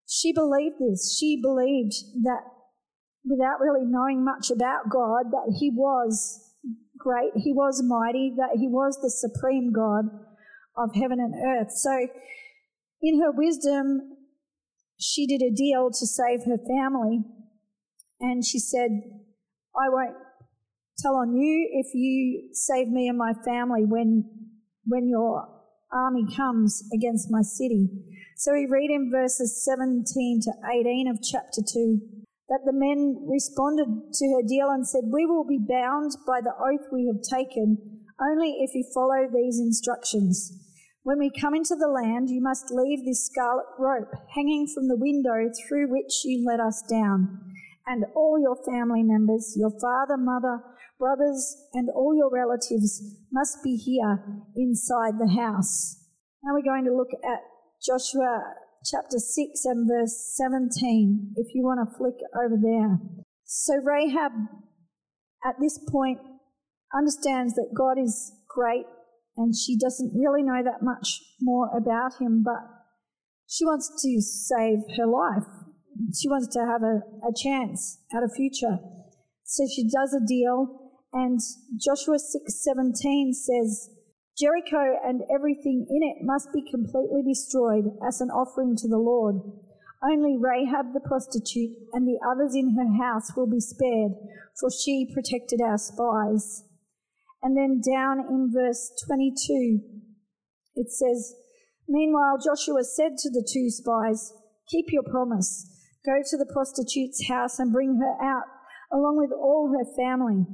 she 0.08 0.32
believed 0.32 0.76
this. 0.78 1.16
She 1.18 1.40
believed 1.40 1.94
that 2.22 2.42
without 3.24 3.60
really 3.60 3.84
knowing 3.84 4.24
much 4.24 4.50
about 4.50 4.90
God, 4.90 5.30
that 5.30 5.54
He 5.58 5.70
was 5.70 6.46
great, 7.06 7.32
he 7.36 7.52
was 7.52 7.82
mighty, 7.82 8.34
that 8.36 8.58
he 8.58 8.68
was 8.68 8.98
the 9.00 9.10
supreme 9.10 9.72
God 9.72 10.06
of 10.76 10.94
heaven 10.94 11.20
and 11.20 11.34
earth. 11.34 11.70
So, 11.70 12.08
in 13.02 13.20
her 13.20 13.30
wisdom, 13.30 14.15
she 14.98 15.26
did 15.26 15.42
a 15.42 15.54
deal 15.54 15.90
to 15.90 16.06
save 16.06 16.44
her 16.44 16.58
family, 16.58 17.20
and 18.20 18.44
she 18.44 18.58
said, 18.58 18.90
I 19.76 19.88
won't 19.88 20.16
tell 20.98 21.16
on 21.16 21.36
you 21.36 21.68
if 21.72 21.94
you 21.94 22.48
save 22.52 22.88
me 22.88 23.08
and 23.08 23.18
my 23.18 23.32
family 23.44 23.84
when, 23.84 24.24
when 24.86 25.08
your 25.08 25.46
army 25.92 26.24
comes 26.34 26.82
against 26.94 27.30
my 27.30 27.42
city. 27.42 27.88
So 28.36 28.52
we 28.52 28.66
read 28.70 28.90
in 28.90 29.10
verses 29.10 29.64
17 29.64 30.40
to 30.42 30.52
18 30.80 31.08
of 31.08 31.18
chapter 31.22 31.60
2 31.60 32.00
that 32.48 32.60
the 32.64 32.72
men 32.72 33.26
responded 33.28 33.88
to 34.12 34.24
her 34.34 34.42
deal 34.46 34.68
and 34.70 34.86
said, 34.86 35.04
We 35.06 35.26
will 35.26 35.46
be 35.46 35.58
bound 35.58 36.12
by 36.26 36.40
the 36.40 36.54
oath 36.54 36.86
we 36.92 37.06
have 37.06 37.22
taken 37.22 37.78
only 38.20 38.58
if 38.60 38.74
you 38.74 38.84
follow 38.94 39.28
these 39.32 39.58
instructions. 39.58 40.52
When 41.06 41.20
we 41.20 41.30
come 41.30 41.54
into 41.54 41.76
the 41.78 41.86
land, 41.86 42.30
you 42.30 42.42
must 42.42 42.72
leave 42.72 43.04
this 43.04 43.26
scarlet 43.26 43.70
rope 43.78 44.10
hanging 44.34 44.66
from 44.66 44.88
the 44.88 44.98
window 44.98 45.54
through 45.54 45.86
which 45.86 46.24
you 46.24 46.44
let 46.44 46.58
us 46.58 46.82
down. 46.90 47.38
And 47.86 48.06
all 48.16 48.40
your 48.42 48.58
family 48.66 49.04
members, 49.04 49.54
your 49.56 49.70
father, 49.70 50.16
mother, 50.18 50.58
brothers, 50.98 51.62
and 51.74 51.88
all 51.94 52.12
your 52.12 52.28
relatives 52.28 53.00
must 53.30 53.62
be 53.62 53.76
here 53.76 54.18
inside 54.56 55.20
the 55.20 55.30
house. 55.40 55.94
Now 56.42 56.54
we're 56.54 56.66
going 56.66 56.86
to 56.86 56.96
look 56.96 57.14
at 57.22 57.38
Joshua 57.80 58.42
chapter 58.84 59.18
6 59.20 59.64
and 59.64 59.86
verse 59.88 60.34
17, 60.34 61.34
if 61.36 61.54
you 61.54 61.62
want 61.62 61.88
to 61.88 61.96
flick 61.96 62.18
over 62.34 62.56
there. 62.60 62.98
So 63.44 63.74
Rahab, 63.76 64.32
at 65.46 65.54
this 65.60 65.78
point, 65.88 66.18
understands 66.92 67.54
that 67.54 67.70
God 67.76 67.96
is 67.96 68.32
great 68.48 68.86
and 69.36 69.54
she 69.54 69.76
doesn't 69.76 70.12
really 70.14 70.42
know 70.42 70.62
that 70.62 70.82
much 70.82 71.20
more 71.40 71.68
about 71.76 72.20
him, 72.20 72.42
but 72.42 72.62
she 73.46 73.64
wants 73.64 73.88
to 74.02 74.20
save 74.20 74.78
her 74.96 75.06
life. 75.06 75.46
She 76.14 76.28
wants 76.28 76.48
to 76.48 76.60
have 76.60 76.82
a, 76.82 77.02
a 77.26 77.32
chance 77.34 77.98
at 78.14 78.22
a 78.22 78.28
future. 78.28 78.78
So 79.44 79.64
she 79.66 79.88
does 79.88 80.12
a 80.12 80.26
deal, 80.26 80.92
and 81.12 81.40
Joshua 81.78 82.16
6:17 82.16 83.32
says, 83.32 83.90
Jericho 84.38 84.98
and 85.02 85.22
everything 85.32 85.86
in 85.88 86.02
it 86.02 86.18
must 86.20 86.52
be 86.52 86.68
completely 86.70 87.22
destroyed 87.26 87.84
as 88.06 88.20
an 88.20 88.28
offering 88.28 88.76
to 88.76 88.88
the 88.88 88.98
Lord. 88.98 89.36
Only 90.04 90.36
Rahab 90.38 90.92
the 90.92 91.00
prostitute 91.00 91.72
and 91.94 92.06
the 92.06 92.18
others 92.20 92.54
in 92.54 92.76
her 92.76 93.02
house 93.02 93.34
will 93.34 93.46
be 93.46 93.60
spared, 93.60 94.12
for 94.60 94.70
she 94.70 95.10
protected 95.12 95.62
our 95.62 95.78
spies. 95.78 96.64
And 97.42 97.56
then 97.56 97.80
down 97.80 98.20
in 98.20 98.50
verse 98.52 98.90
22, 99.06 99.80
it 100.76 100.90
says, 100.90 101.34
Meanwhile, 101.88 102.38
Joshua 102.44 102.82
said 102.82 103.16
to 103.18 103.30
the 103.30 103.46
two 103.46 103.70
spies, 103.70 104.32
Keep 104.68 104.86
your 104.88 105.04
promise. 105.04 105.66
Go 106.04 106.22
to 106.22 106.36
the 106.36 106.52
prostitute's 106.52 107.28
house 107.28 107.58
and 107.58 107.72
bring 107.72 107.98
her 108.00 108.24
out, 108.24 108.44
along 108.92 109.18
with 109.18 109.30
all 109.32 109.72
her 109.72 109.86
family. 109.96 110.44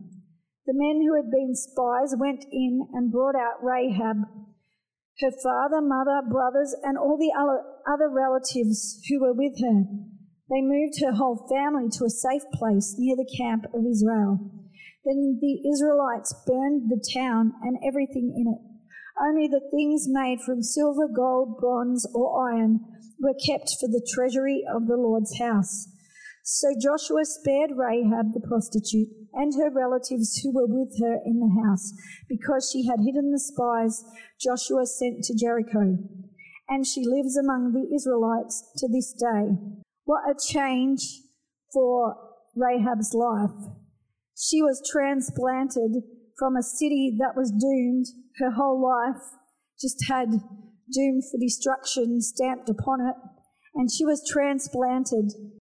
The 0.66 0.74
men 0.74 1.02
who 1.02 1.16
had 1.16 1.30
been 1.30 1.54
spies 1.54 2.14
went 2.16 2.44
in 2.52 2.86
and 2.92 3.10
brought 3.10 3.34
out 3.34 3.62
Rahab, 3.62 4.18
her 5.20 5.32
father, 5.42 5.80
mother, 5.80 6.22
brothers, 6.30 6.74
and 6.82 6.96
all 6.96 7.18
the 7.18 7.32
other 7.90 8.08
relatives 8.08 9.00
who 9.08 9.20
were 9.20 9.34
with 9.34 9.60
her. 9.60 9.84
They 10.48 10.60
moved 10.60 11.00
her 11.00 11.12
whole 11.12 11.48
family 11.48 11.88
to 11.98 12.04
a 12.04 12.10
safe 12.10 12.44
place 12.54 12.94
near 12.98 13.16
the 13.16 13.36
camp 13.36 13.64
of 13.74 13.84
Israel. 13.90 14.38
Then 15.04 15.38
the 15.40 15.68
Israelites 15.68 16.34
burned 16.46 16.90
the 16.90 17.02
town 17.14 17.52
and 17.62 17.78
everything 17.86 18.34
in 18.36 18.52
it. 18.52 18.60
Only 19.20 19.48
the 19.48 19.68
things 19.70 20.06
made 20.08 20.40
from 20.40 20.62
silver, 20.62 21.08
gold, 21.08 21.58
bronze, 21.58 22.06
or 22.14 22.48
iron 22.48 22.80
were 23.20 23.34
kept 23.46 23.76
for 23.78 23.88
the 23.88 24.06
treasury 24.14 24.62
of 24.72 24.86
the 24.86 24.96
Lord's 24.96 25.38
house. 25.38 25.88
So 26.44 26.68
Joshua 26.80 27.24
spared 27.24 27.70
Rahab 27.76 28.32
the 28.32 28.40
prostitute 28.40 29.08
and 29.32 29.54
her 29.54 29.70
relatives 29.70 30.40
who 30.42 30.52
were 30.52 30.66
with 30.66 30.98
her 31.00 31.18
in 31.24 31.38
the 31.38 31.62
house, 31.62 31.92
because 32.28 32.68
she 32.72 32.86
had 32.86 32.98
hidden 33.04 33.30
the 33.30 33.38
spies 33.38 34.04
Joshua 34.40 34.86
sent 34.86 35.22
to 35.24 35.36
Jericho. 35.36 35.98
And 36.68 36.86
she 36.86 37.04
lives 37.04 37.36
among 37.36 37.72
the 37.72 37.94
Israelites 37.94 38.64
to 38.78 38.88
this 38.88 39.12
day. 39.12 39.56
What 40.04 40.28
a 40.28 40.34
change 40.34 41.02
for 41.72 42.16
Rahab's 42.56 43.14
life. 43.14 43.50
She 44.36 44.62
was 44.62 44.82
transplanted 44.90 46.02
from 46.38 46.56
a 46.56 46.62
city 46.62 47.16
that 47.18 47.36
was 47.36 47.50
doomed 47.50 48.06
her 48.38 48.50
whole 48.50 48.82
life, 48.82 49.22
just 49.80 50.04
had 50.08 50.30
doom 50.30 51.20
for 51.30 51.38
destruction 51.38 52.20
stamped 52.20 52.68
upon 52.68 53.00
it, 53.00 53.16
and 53.74 53.90
she 53.90 54.04
was 54.04 54.26
transplanted 54.28 55.32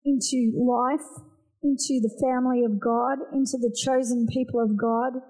into 0.04 0.52
life, 0.56 1.06
into 1.62 2.00
the 2.00 2.14
family 2.22 2.64
of 2.64 2.80
God, 2.80 3.18
into 3.32 3.58
the 3.58 3.74
chosen 3.84 4.26
people 4.30 4.60
of 4.60 4.76
God. 4.76 5.20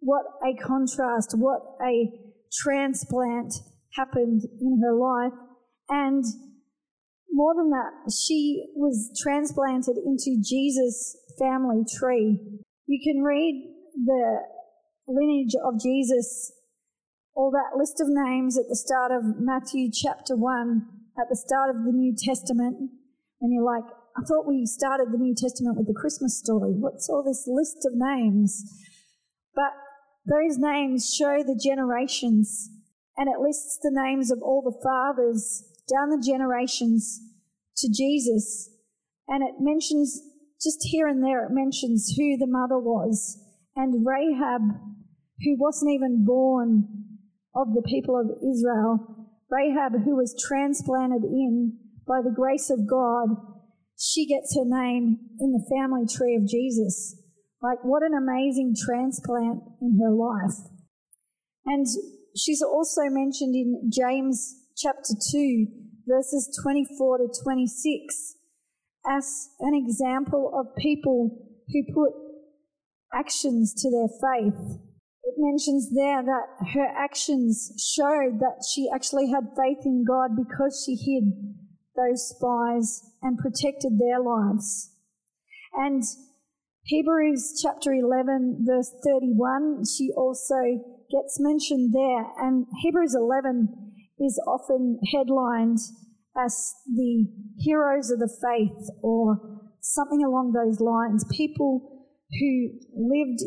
What 0.00 0.24
a 0.44 0.54
contrast, 0.62 1.34
what 1.36 1.60
a 1.82 2.10
transplant 2.52 3.54
happened 3.96 4.42
in 4.60 4.80
her 4.82 4.94
life. 4.94 5.32
And 5.88 6.24
more 7.34 7.54
than 7.54 7.70
that, 7.70 8.12
she 8.14 8.64
was 8.74 9.10
transplanted 9.20 9.96
into 9.98 10.40
Jesus' 10.40 11.16
family 11.38 11.82
tree. 11.98 12.38
You 12.86 13.00
can 13.02 13.22
read 13.22 13.74
the 14.06 14.38
lineage 15.06 15.54
of 15.66 15.80
Jesus, 15.80 16.52
all 17.34 17.50
that 17.50 17.76
list 17.76 18.00
of 18.00 18.06
names 18.08 18.56
at 18.56 18.68
the 18.68 18.76
start 18.76 19.10
of 19.10 19.38
Matthew 19.38 19.90
chapter 19.92 20.36
1, 20.36 20.86
at 21.18 21.26
the 21.28 21.36
start 21.36 21.70
of 21.70 21.84
the 21.84 21.92
New 21.92 22.14
Testament 22.16 22.90
and 23.44 23.52
you're 23.52 23.62
like, 23.62 23.84
I 24.16 24.22
thought 24.24 24.46
we 24.46 24.64
started 24.64 25.08
the 25.12 25.18
New 25.18 25.34
Testament 25.36 25.76
with 25.76 25.86
the 25.86 26.00
Christmas 26.00 26.38
story. 26.38 26.72
What's 26.72 27.10
all 27.10 27.22
this 27.22 27.44
list 27.46 27.84
of 27.84 27.92
names? 27.94 28.64
But 29.54 29.72
those 30.24 30.56
names 30.56 31.12
show 31.14 31.42
the 31.42 31.60
generations, 31.62 32.70
and 33.18 33.28
it 33.28 33.40
lists 33.40 33.78
the 33.82 33.90
names 33.92 34.30
of 34.30 34.40
all 34.40 34.62
the 34.62 34.80
fathers 34.82 35.62
down 35.88 36.10
the 36.10 36.24
generations 36.24 37.20
to 37.78 37.88
Jesus. 37.88 38.70
And 39.28 39.42
it 39.42 39.54
mentions, 39.60 40.20
just 40.62 40.78
here 40.82 41.06
and 41.06 41.22
there, 41.22 41.46
it 41.46 41.52
mentions 41.52 42.14
who 42.16 42.36
the 42.36 42.46
mother 42.46 42.78
was. 42.78 43.38
And 43.76 44.06
Rahab, 44.06 44.62
who 45.42 45.56
wasn't 45.58 45.92
even 45.92 46.24
born 46.24 46.84
of 47.54 47.68
the 47.74 47.82
people 47.88 48.18
of 48.18 48.30
Israel, 48.42 49.28
Rahab, 49.50 50.04
who 50.04 50.16
was 50.16 50.34
transplanted 50.46 51.24
in 51.24 51.78
by 52.06 52.20
the 52.22 52.34
grace 52.34 52.70
of 52.70 52.88
God, 52.88 53.28
she 53.98 54.26
gets 54.26 54.56
her 54.56 54.64
name 54.64 55.18
in 55.40 55.52
the 55.52 55.66
family 55.70 56.04
tree 56.06 56.36
of 56.36 56.48
Jesus. 56.48 57.16
Like, 57.62 57.78
what 57.82 58.02
an 58.02 58.12
amazing 58.12 58.74
transplant 58.76 59.62
in 59.80 59.98
her 60.02 60.12
life. 60.12 60.58
And 61.64 61.86
she's 62.36 62.60
also 62.60 63.02
mentioned 63.08 63.54
in 63.54 63.90
James 63.90 64.54
chapter 64.76 65.14
2, 65.32 65.66
verses 66.06 66.58
24 66.62 67.18
to 67.18 67.28
26, 67.42 68.34
as 69.08 69.48
an 69.60 69.74
example 69.74 70.52
of 70.58 70.74
people 70.76 71.30
who 71.68 71.94
put 71.94 72.12
actions 73.14 73.72
to 73.74 73.90
their 73.90 74.08
faith. 74.08 74.78
It 75.22 75.34
mentions 75.38 75.90
there 75.94 76.22
that 76.22 76.70
her 76.74 76.86
actions 76.96 77.72
showed 77.78 78.40
that 78.40 78.64
she 78.68 78.88
actually 78.94 79.30
had 79.30 79.56
faith 79.56 79.78
in 79.84 80.04
God 80.06 80.30
because 80.36 80.82
she 80.84 80.96
hid 80.96 81.32
those 81.96 82.28
spies 82.28 83.02
and 83.22 83.38
protected 83.38 83.98
their 83.98 84.20
lives. 84.20 84.90
And 85.74 86.02
Hebrews 86.82 87.60
chapter 87.62 87.92
11, 87.92 88.64
verse 88.66 88.92
31, 89.04 89.84
she 89.86 90.10
also 90.16 90.60
gets 91.10 91.38
mentioned 91.40 91.94
there. 91.94 92.26
And 92.38 92.66
Hebrews 92.82 93.14
11 93.14 93.93
is 94.18 94.40
often 94.46 95.00
headlined 95.12 95.78
as 96.36 96.74
the 96.92 97.26
heroes 97.58 98.10
of 98.10 98.18
the 98.18 98.28
faith 98.42 98.88
or 99.02 99.38
something 99.80 100.24
along 100.24 100.52
those 100.52 100.80
lines. 100.80 101.24
People 101.30 102.06
who 102.40 102.70
lived 102.96 103.40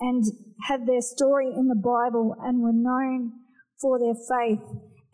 and 0.00 0.24
had 0.68 0.86
their 0.86 1.00
story 1.00 1.46
in 1.46 1.68
the 1.68 1.74
Bible 1.74 2.36
and 2.42 2.60
were 2.60 2.72
known 2.72 3.32
for 3.80 3.98
their 3.98 4.14
faith. 4.14 4.62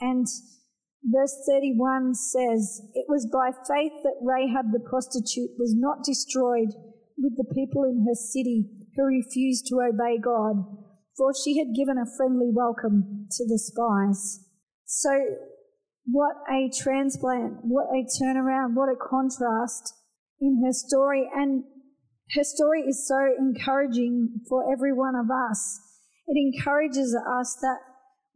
And 0.00 0.26
Verse 1.04 1.34
31 1.48 2.14
says, 2.14 2.82
It 2.94 3.06
was 3.08 3.28
by 3.32 3.50
faith 3.52 3.92
that 4.02 4.20
Rahab 4.20 4.72
the 4.72 4.80
prostitute 4.80 5.50
was 5.58 5.74
not 5.76 6.04
destroyed 6.04 6.74
with 7.16 7.36
the 7.36 7.54
people 7.54 7.84
in 7.84 8.04
her 8.06 8.14
city 8.14 8.68
who 8.96 9.04
refused 9.04 9.66
to 9.68 9.80
obey 9.80 10.18
God, 10.18 10.64
for 11.16 11.32
she 11.32 11.58
had 11.58 11.74
given 11.74 11.98
a 11.98 12.16
friendly 12.16 12.50
welcome 12.52 13.26
to 13.30 13.46
the 13.46 13.58
spies. 13.58 14.44
So, 14.90 15.10
what 16.06 16.36
a 16.50 16.70
transplant, 16.74 17.58
what 17.62 17.88
a 17.92 18.06
turnaround, 18.18 18.74
what 18.74 18.88
a 18.88 18.96
contrast 18.96 19.92
in 20.40 20.62
her 20.64 20.72
story. 20.72 21.28
And 21.34 21.64
Her 22.34 22.42
story 22.42 22.82
is 22.82 23.06
so 23.06 23.18
encouraging 23.38 24.40
for 24.48 24.72
every 24.72 24.94
one 24.94 25.14
of 25.14 25.26
us. 25.30 25.78
It 26.26 26.38
encourages 26.38 27.14
us 27.14 27.58
that 27.60 27.80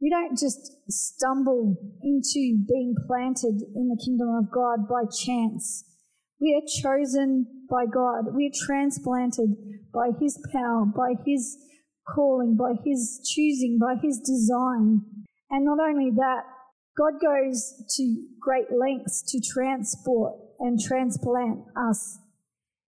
we 0.01 0.11
don't 0.11 0.39
just 0.39 0.77
stumble 0.91 1.77
into 2.03 2.65
being 2.69 2.97
planted 3.07 3.63
in 3.75 3.89
the 3.89 4.03
kingdom 4.05 4.29
of 4.29 4.51
God 4.53 4.87
by 4.89 5.05
chance. 5.11 5.85
We 6.39 6.53
are 6.55 6.83
chosen 6.83 7.47
by 7.71 7.87
God. 7.87 8.35
We 8.35 8.49
are 8.49 8.67
transplanted 8.67 9.57
by 9.95 10.11
His 10.21 10.39
power, 10.53 10.85
by 10.85 11.15
His 11.25 11.57
calling, 12.07 12.57
by 12.57 12.75
His 12.85 13.27
choosing, 13.35 13.79
by 13.81 13.95
His 14.03 14.21
design. 14.21 15.22
And 15.53 15.67
not 15.67 15.79
only 15.79 16.11
that, 16.17 16.49
God 16.97 17.21
goes 17.21 17.77
to 17.97 18.25
great 18.41 18.73
lengths 18.73 19.23
to 19.29 19.41
transport 19.41 20.33
and 20.61 20.81
transplant 20.81 21.61
us 21.77 22.19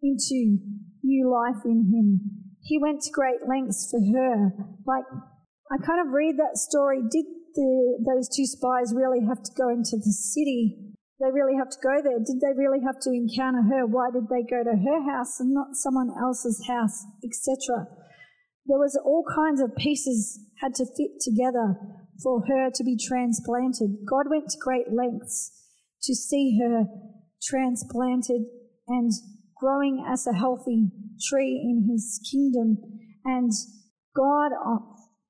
into 0.01 0.57
new 1.03 1.29
life 1.29 1.61
in 1.65 1.85
Him. 1.93 2.21
He 2.61 2.79
went 2.81 3.01
to 3.01 3.11
great 3.11 3.47
lengths 3.47 3.89
for 3.89 4.01
her. 4.01 4.51
Like, 4.85 5.05
I 5.71 5.77
kind 5.77 6.01
of 6.01 6.13
read 6.13 6.37
that 6.37 6.57
story. 6.57 7.01
Did 7.01 7.25
the, 7.53 8.03
those 8.05 8.27
two 8.27 8.45
spies 8.45 8.93
really 8.93 9.21
have 9.25 9.41
to 9.43 9.51
go 9.55 9.69
into 9.69 9.97
the 9.97 10.11
city? 10.11 10.77
They 11.19 11.29
really 11.31 11.57
have 11.57 11.69
to 11.69 11.81
go 11.81 12.01
there. 12.01 12.17
Did 12.25 12.41
they 12.41 12.57
really 12.57 12.81
have 12.85 12.99
to 13.01 13.09
encounter 13.13 13.61
her? 13.69 13.85
Why 13.85 14.09
did 14.09 14.29
they 14.29 14.41
go 14.41 14.63
to 14.65 14.77
her 14.77 14.99
house 15.11 15.39
and 15.39 15.53
not 15.53 15.73
someone 15.73 16.09
else's 16.17 16.65
house, 16.67 17.05
etc.? 17.25 17.85
There 18.65 18.77
was 18.81 18.99
all 19.05 19.23
kinds 19.23 19.61
of 19.61 19.75
pieces 19.75 20.39
had 20.61 20.73
to 20.75 20.85
fit 20.85 21.21
together 21.21 21.77
for 22.21 22.43
her 22.47 22.69
to 22.73 22.83
be 22.83 22.97
transplanted. 22.97 23.97
God 24.09 24.29
went 24.29 24.49
to 24.49 24.57
great 24.59 24.91
lengths 24.91 25.51
to 26.03 26.15
see 26.15 26.59
her 26.61 26.85
transplanted 27.41 28.41
and 28.87 29.11
growing 29.59 30.05
as 30.07 30.27
a 30.27 30.33
healthy 30.33 30.89
tree 31.29 31.59
in 31.63 31.89
his 31.91 32.19
kingdom. 32.31 32.77
And 33.25 33.51
God, 34.15 34.51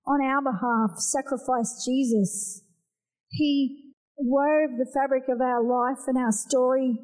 on 0.06 0.22
our 0.22 0.42
behalf, 0.42 0.98
sacrificed 0.98 1.86
Jesus. 1.86 2.62
He 3.30 3.94
wove 4.18 4.72
the 4.78 4.90
fabric 4.94 5.24
of 5.30 5.42
our 5.42 5.64
life 5.64 6.04
and 6.08 6.18
our 6.18 6.32
story 6.32 6.98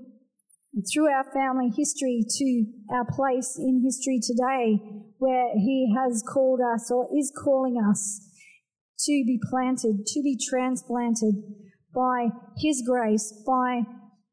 through 0.91 1.07
our 1.07 1.25
family 1.33 1.69
history 1.75 2.25
to 2.27 2.65
our 2.91 3.05
place 3.05 3.57
in 3.59 3.83
history 3.83 4.19
today, 4.21 4.79
where 5.19 5.49
He 5.53 5.93
has 5.95 6.23
called 6.27 6.61
us 6.73 6.89
or 6.91 7.07
is 7.15 7.31
calling 7.43 7.77
us 7.77 8.32
to 9.05 9.23
be 9.25 9.39
planted, 9.49 10.05
to 10.05 10.21
be 10.21 10.37
transplanted 10.37 11.35
by 11.93 12.29
His 12.57 12.83
grace, 12.87 13.31
by 13.45 13.81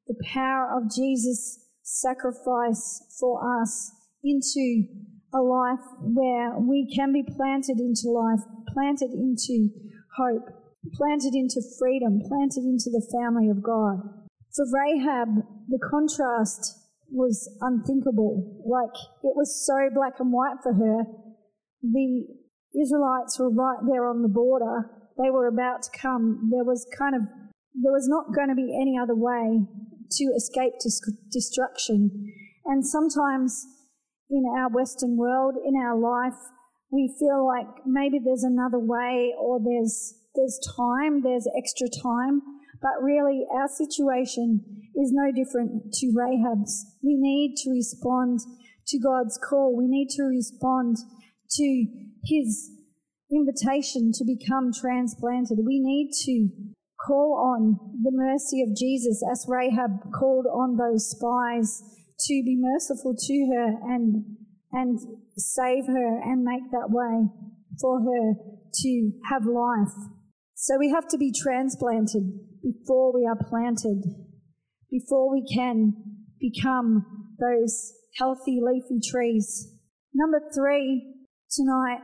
the 0.07 0.15
power 0.33 0.69
of 0.77 0.91
Jesus' 0.95 1.67
sacrifice 1.83 3.03
for 3.19 3.63
us 3.63 3.93
into 4.23 4.85
a 5.33 5.39
life 5.39 5.85
where 6.01 6.59
we 6.59 6.93
can 6.95 7.13
be 7.13 7.23
planted 7.23 7.79
into 7.79 8.11
life, 8.11 8.41
planted 8.73 9.11
into 9.13 9.69
hope, 10.17 10.49
planted 10.95 11.35
into 11.35 11.63
freedom, 11.79 12.21
planted 12.27 12.65
into 12.65 12.91
the 12.91 13.07
family 13.13 13.49
of 13.49 13.63
God. 13.63 14.01
For 14.55 14.65
Rahab, 14.73 15.29
the 15.69 15.79
contrast 15.79 16.77
was 17.11 17.49
unthinkable. 17.61 18.63
Like, 18.67 18.95
it 19.23 19.35
was 19.37 19.65
so 19.67 19.91
black 19.95 20.15
and 20.19 20.33
white 20.33 20.57
for 20.63 20.75
her. 20.75 21.05
The 21.83 22.27
Israelites 22.79 23.39
were 23.39 23.51
right 23.51 23.79
there 23.89 24.09
on 24.09 24.23
the 24.23 24.29
border. 24.29 24.91
They 25.19 25.31
were 25.31 25.49
about 25.49 25.83
to 25.83 25.91
come. 25.99 26.51
There 26.51 26.65
was 26.65 26.87
kind 26.97 27.15
of, 27.15 27.23
there 27.75 27.93
was 27.93 28.09
not 28.09 28.35
going 28.35 28.49
to 28.49 28.55
be 28.55 28.79
any 28.81 28.99
other 28.99 29.15
way 29.15 29.67
to 30.11 30.25
escape 30.37 30.75
destruction. 31.31 32.11
And 32.67 32.87
sometimes 32.87 33.67
in 34.31 34.45
our 34.57 34.69
Western 34.69 35.17
world, 35.17 35.55
in 35.65 35.75
our 35.77 35.99
life, 35.99 36.39
we 36.91 37.15
feel 37.19 37.47
like 37.47 37.67
maybe 37.87 38.19
there's 38.23 38.45
another 38.45 38.79
way 38.79 39.33
or 39.39 39.61
there's, 39.63 40.15
there's 40.35 40.59
time, 40.77 41.23
there's 41.23 41.47
extra 41.57 41.89
time. 42.03 42.43
But 42.81 43.03
really, 43.03 43.45
our 43.53 43.69
situation 43.69 44.65
is 44.97 45.13
no 45.13 45.31
different 45.31 45.93
to 45.95 46.13
Rahab's. 46.17 46.97
We 47.03 47.17
need 47.17 47.57
to 47.65 47.71
respond 47.71 48.41
to 48.89 48.99
God's 48.99 49.39
call. 49.39 49.77
We 49.77 49.87
need 49.87 50.09
to 50.17 50.23
respond 50.25 50.97
to 51.57 51.87
his 52.25 52.71
invitation 53.33 54.13
to 54.13 54.25
become 54.25 54.73
transplanted. 54.73 55.59
We 55.65 55.81
need 55.81 56.11
to 56.25 56.49
call 57.07 57.55
on 57.55 57.79
the 58.03 58.13
mercy 58.13 58.63
of 58.63 58.77
Jesus 58.77 59.23
as 59.31 59.47
Rahab 59.49 60.13
called 60.13 60.47
on 60.47 60.77
those 60.77 61.11
spies 61.11 61.83
to 62.27 62.43
be 62.45 62.57
merciful 62.59 63.15
to 63.17 63.47
her 63.55 63.95
and 63.95 64.37
and 64.73 64.99
save 65.37 65.87
her 65.87 66.21
and 66.23 66.45
make 66.45 66.71
that 66.71 66.91
way 66.91 67.27
for 67.81 68.01
her 68.01 68.35
to 68.73 69.13
have 69.29 69.45
life. 69.45 69.95
So 70.55 70.79
we 70.79 70.91
have 70.91 71.09
to 71.09 71.19
be 71.19 71.33
transplanted 71.33 72.23
before 72.63 73.13
we 73.13 73.27
are 73.27 73.49
planted, 73.49 74.05
before 74.91 75.33
we 75.33 75.45
can 75.53 75.95
become 76.39 77.05
those 77.41 77.93
healthy 78.17 78.61
leafy 78.63 79.01
trees. 79.11 79.75
Number 80.15 80.41
three 80.55 81.15
tonight 81.51 82.01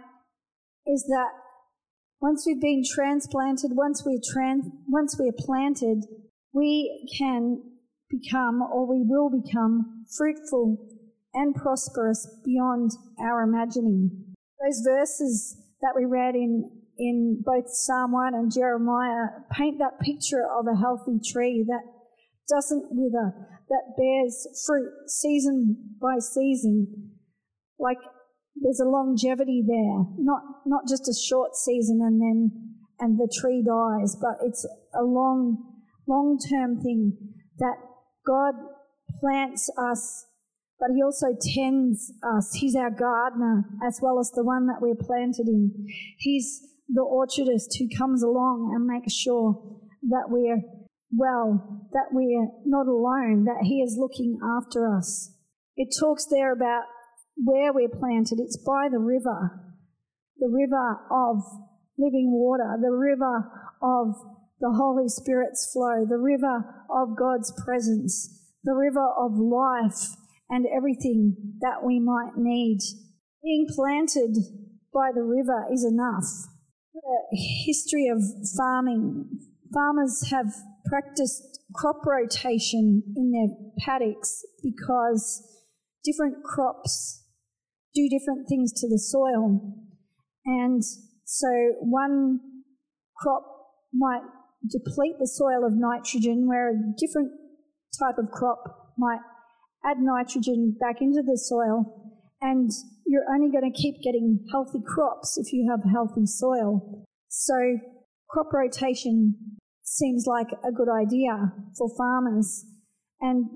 is 0.87 1.05
that 1.09 1.31
once 2.21 2.45
we've 2.47 2.61
been 2.61 2.83
transplanted, 2.85 3.73
once 3.75 4.03
we're 4.05 4.21
trans, 4.33 4.67
once 4.89 5.17
we're 5.19 5.33
planted, 5.39 6.05
we 6.53 7.09
can 7.19 7.63
become 8.09 8.63
or 8.63 8.87
we 8.87 9.03
will 9.05 9.31
become 9.31 10.05
fruitful 10.17 10.79
and 11.35 11.55
prosperous 11.55 12.27
beyond 12.45 12.91
our 13.21 13.43
imagining. 13.43 14.35
Those 14.65 14.83
verses 14.85 15.57
that 15.83 15.93
we 15.95 16.07
read 16.07 16.35
in, 16.35 16.71
in 16.99 17.43
both 17.45 17.67
Psalm 17.69 18.13
1 18.13 18.35
and 18.35 18.53
Jeremiah 18.53 19.45
paint 19.53 19.79
that 19.79 20.01
picture 20.01 20.45
of 20.59 20.67
a 20.67 20.81
healthy 20.81 21.21
tree 21.31 21.65
that 21.69 21.83
doesn't 22.49 22.87
wither, 22.91 23.35
that 23.69 23.97
bears 23.99 24.47
fruit 24.67 24.91
season 25.09 25.97
by 26.01 26.19
season. 26.19 27.11
Like 27.79 27.99
there's 28.61 28.81
a 28.81 28.89
longevity 28.89 29.63
there, 29.67 30.05
not, 30.19 30.43
not 30.65 30.83
just 30.89 31.09
a 31.09 31.15
short 31.15 31.55
season 31.55 32.01
and 32.03 32.21
then 32.21 32.51
and 32.99 33.19
the 33.19 33.31
tree 33.41 33.63
dies, 33.63 34.17
but 34.17 34.39
it's 34.43 34.67
a 34.95 35.03
long, 35.03 35.59
long 36.09 36.39
term 36.51 36.81
thing 36.81 37.13
that 37.59 37.77
God 38.27 38.55
plants 39.21 39.71
us 39.77 40.27
but 40.79 40.91
he 40.95 41.03
also 41.03 41.29
tends 41.55 42.13
us. 42.23 42.53
He's 42.55 42.77
our 42.77 42.91
gardener 42.91 43.65
as 43.87 43.99
well 44.03 44.19
as 44.19 44.31
the 44.33 44.45
one 44.45 44.67
that 44.67 44.81
we're 44.81 44.95
planted 44.95 45.49
in. 45.49 45.73
He's 46.19 46.61
the 46.89 47.03
orchardist 47.03 47.79
who 47.79 47.89
comes 47.97 48.23
along 48.23 48.73
and 48.75 48.87
makes 48.87 49.15
sure 49.15 49.81
that 50.11 50.27
we're 50.29 50.61
well, 51.17 51.89
that 51.93 52.09
we're 52.13 52.49
not 52.67 52.87
alone, 52.87 53.45
that 53.45 53.63
he 53.63 53.81
is 53.81 53.97
looking 53.99 54.39
after 54.59 54.95
us. 54.95 55.33
It 55.77 55.95
talks 55.99 56.27
there 56.27 56.53
about 56.53 56.83
where 57.37 57.73
we're 57.73 57.89
planted. 57.89 58.39
It's 58.41 58.57
by 58.57 58.89
the 58.91 58.99
river, 58.99 59.75
the 60.39 60.49
river 60.49 61.01
of 61.11 61.43
living 61.99 62.33
water, 62.33 62.77
the 62.81 62.91
river 62.91 63.51
of 63.83 64.15
the 64.61 64.73
Holy 64.73 65.09
Spirit's 65.09 65.71
flow, 65.73 66.05
the 66.09 66.19
river 66.19 66.65
of 66.91 67.17
God's 67.17 67.53
presence, 67.65 68.55
the 68.65 68.75
river 68.75 69.07
of 69.19 69.33
life 69.37 70.17
and 70.49 70.67
everything 70.75 71.37
that 71.61 71.85
we 71.85 72.01
might 72.01 72.37
need. 72.37 72.79
Being 73.43 73.67
planted 73.69 74.37
by 74.93 75.11
the 75.15 75.23
river 75.23 75.67
is 75.73 75.85
enough. 75.85 76.25
The 76.95 77.37
history 77.67 78.09
of 78.09 78.23
farming, 78.57 79.29
farmers 79.73 80.31
have 80.31 80.53
practiced 80.87 81.61
crop 81.75 82.07
rotation 82.07 83.03
in 83.17 83.33
their 83.33 83.49
paddocks 83.85 84.43
because 84.63 85.43
different 86.05 86.43
crops 86.43 87.26
do 87.97 88.09
different 88.09 88.47
things 88.49 88.73
to 88.73 88.89
the 88.89 88.99
soil. 88.99 89.73
And 90.45 90.83
so 91.25 91.49
one 91.81 92.41
crop 93.17 93.43
might 93.93 94.23
deplete 94.71 95.17
the 95.19 95.27
soil 95.27 95.65
of 95.65 95.73
nitrogen, 95.73 96.47
where 96.47 96.71
a 96.71 96.95
different 96.99 97.33
type 97.99 98.19
of 98.19 98.31
crop 98.31 98.93
might 98.99 99.21
add 99.85 99.97
nitrogen 100.01 100.77
back 100.79 101.01
into 101.01 101.23
the 101.23 101.39
soil, 101.39 102.13
and 102.41 102.71
you're 103.07 103.27
only 103.33 103.51
going 103.51 103.71
to 103.71 103.77
keep 103.77 104.03
getting 104.03 104.45
healthy 104.53 104.81
crops 104.85 105.39
if 105.39 105.53
you 105.53 105.69
have 105.71 105.81
healthy 105.91 106.27
soil. 106.27 107.05
So, 107.29 107.55
crop 108.29 108.53
rotation 108.53 109.35
seems 109.83 110.27
like 110.27 110.49
a 110.65 110.73
good 110.73 110.89
idea 110.91 111.53
for 111.79 111.89
farmers. 111.97 112.65
And 113.21 113.47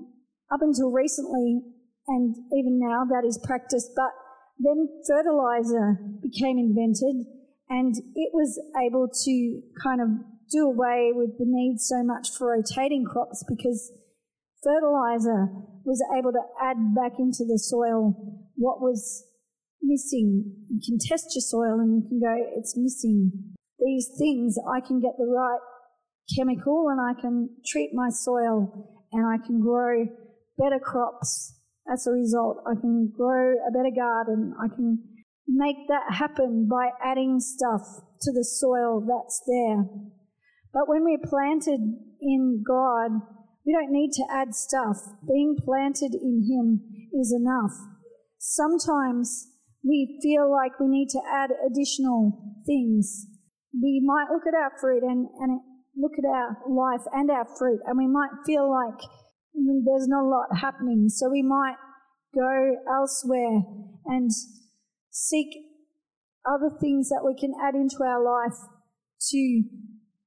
up 0.51 0.61
until 0.61 0.91
recently, 0.91 1.61
and 2.07 2.35
even 2.57 2.79
now, 2.79 3.03
that 3.05 3.25
is 3.27 3.39
practiced, 3.45 3.91
but 3.95 4.11
then 4.63 4.87
fertilizer 5.07 5.97
became 6.21 6.57
invented 6.57 7.25
and 7.69 7.95
it 8.15 8.31
was 8.33 8.59
able 8.77 9.07
to 9.07 9.61
kind 9.81 10.01
of 10.01 10.07
do 10.51 10.65
away 10.65 11.11
with 11.13 11.37
the 11.39 11.45
need 11.47 11.79
so 11.79 12.03
much 12.03 12.29
for 12.29 12.51
rotating 12.51 13.05
crops 13.05 13.43
because 13.47 13.91
fertilizer 14.63 15.47
was 15.85 16.03
able 16.17 16.31
to 16.31 16.43
add 16.61 16.77
back 16.93 17.13
into 17.17 17.45
the 17.47 17.57
soil 17.57 18.13
what 18.55 18.81
was 18.81 19.23
missing. 19.81 20.43
You 20.69 20.81
can 20.85 20.99
test 20.99 21.33
your 21.33 21.41
soil 21.41 21.79
and 21.79 22.03
you 22.03 22.09
can 22.09 22.19
go, 22.19 22.35
it's 22.57 22.77
missing 22.77 23.31
these 23.79 24.09
things. 24.19 24.57
I 24.71 24.81
can 24.81 24.99
get 24.99 25.13
the 25.17 25.25
right 25.25 25.59
chemical 26.37 26.87
and 26.89 26.99
I 27.01 27.19
can 27.19 27.49
treat 27.65 27.91
my 27.93 28.09
soil 28.09 29.07
and 29.11 29.25
I 29.25 29.43
can 29.45 29.61
grow 29.61 30.05
better 30.57 30.79
crops 30.79 31.55
as 31.91 32.07
a 32.07 32.11
result. 32.11 32.57
I 32.65 32.79
can 32.79 33.11
grow 33.15 33.53
a 33.67 33.71
better 33.71 33.93
garden. 33.95 34.53
I 34.59 34.67
can 34.73 34.99
make 35.47 35.87
that 35.87 36.15
happen 36.15 36.67
by 36.69 36.89
adding 37.03 37.39
stuff 37.39 37.81
to 38.21 38.31
the 38.31 38.43
soil 38.43 39.03
that's 39.05 39.41
there. 39.47 39.85
But 40.73 40.87
when 40.87 41.03
we're 41.03 41.27
planted 41.27 41.81
in 42.21 42.63
God, 42.65 43.11
we 43.65 43.73
don't 43.73 43.91
need 43.91 44.11
to 44.13 44.23
add 44.31 44.55
stuff. 44.55 44.97
Being 45.27 45.57
planted 45.63 46.15
in 46.15 46.47
Him 46.47 46.81
is 47.19 47.33
enough. 47.33 47.73
Sometimes 48.39 49.47
we 49.83 50.19
feel 50.21 50.49
like 50.49 50.79
we 50.79 50.87
need 50.87 51.09
to 51.09 51.21
add 51.31 51.51
additional 51.65 52.55
things. 52.65 53.25
We 53.73 54.01
might 54.03 54.31
look 54.31 54.43
at 54.47 54.53
our 54.53 54.71
fruit 54.79 55.03
and, 55.03 55.27
and 55.39 55.59
look 55.95 56.13
at 56.17 56.25
our 56.25 56.57
life 56.69 57.05
and 57.13 57.29
our 57.29 57.45
fruit, 57.57 57.79
and 57.85 57.97
we 57.97 58.07
might 58.07 58.31
feel 58.45 58.69
like 58.69 58.99
Mm-hmm. 59.55 59.85
there's 59.85 60.07
not 60.07 60.23
a 60.23 60.27
lot 60.27 60.47
happening. 60.59 61.09
So 61.09 61.29
we 61.29 61.41
might 61.41 61.75
go 62.33 62.75
elsewhere 62.89 63.61
and 64.05 64.31
seek 65.09 65.47
other 66.45 66.71
things 66.79 67.09
that 67.09 67.23
we 67.25 67.35
can 67.39 67.53
add 67.61 67.75
into 67.75 68.03
our 68.03 68.23
life 68.23 68.57
to 69.29 69.63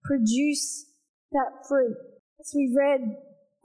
produce 0.04 0.86
that 1.32 1.66
fruit. 1.68 1.96
As 2.40 2.52
we 2.54 2.74
read 2.76 3.00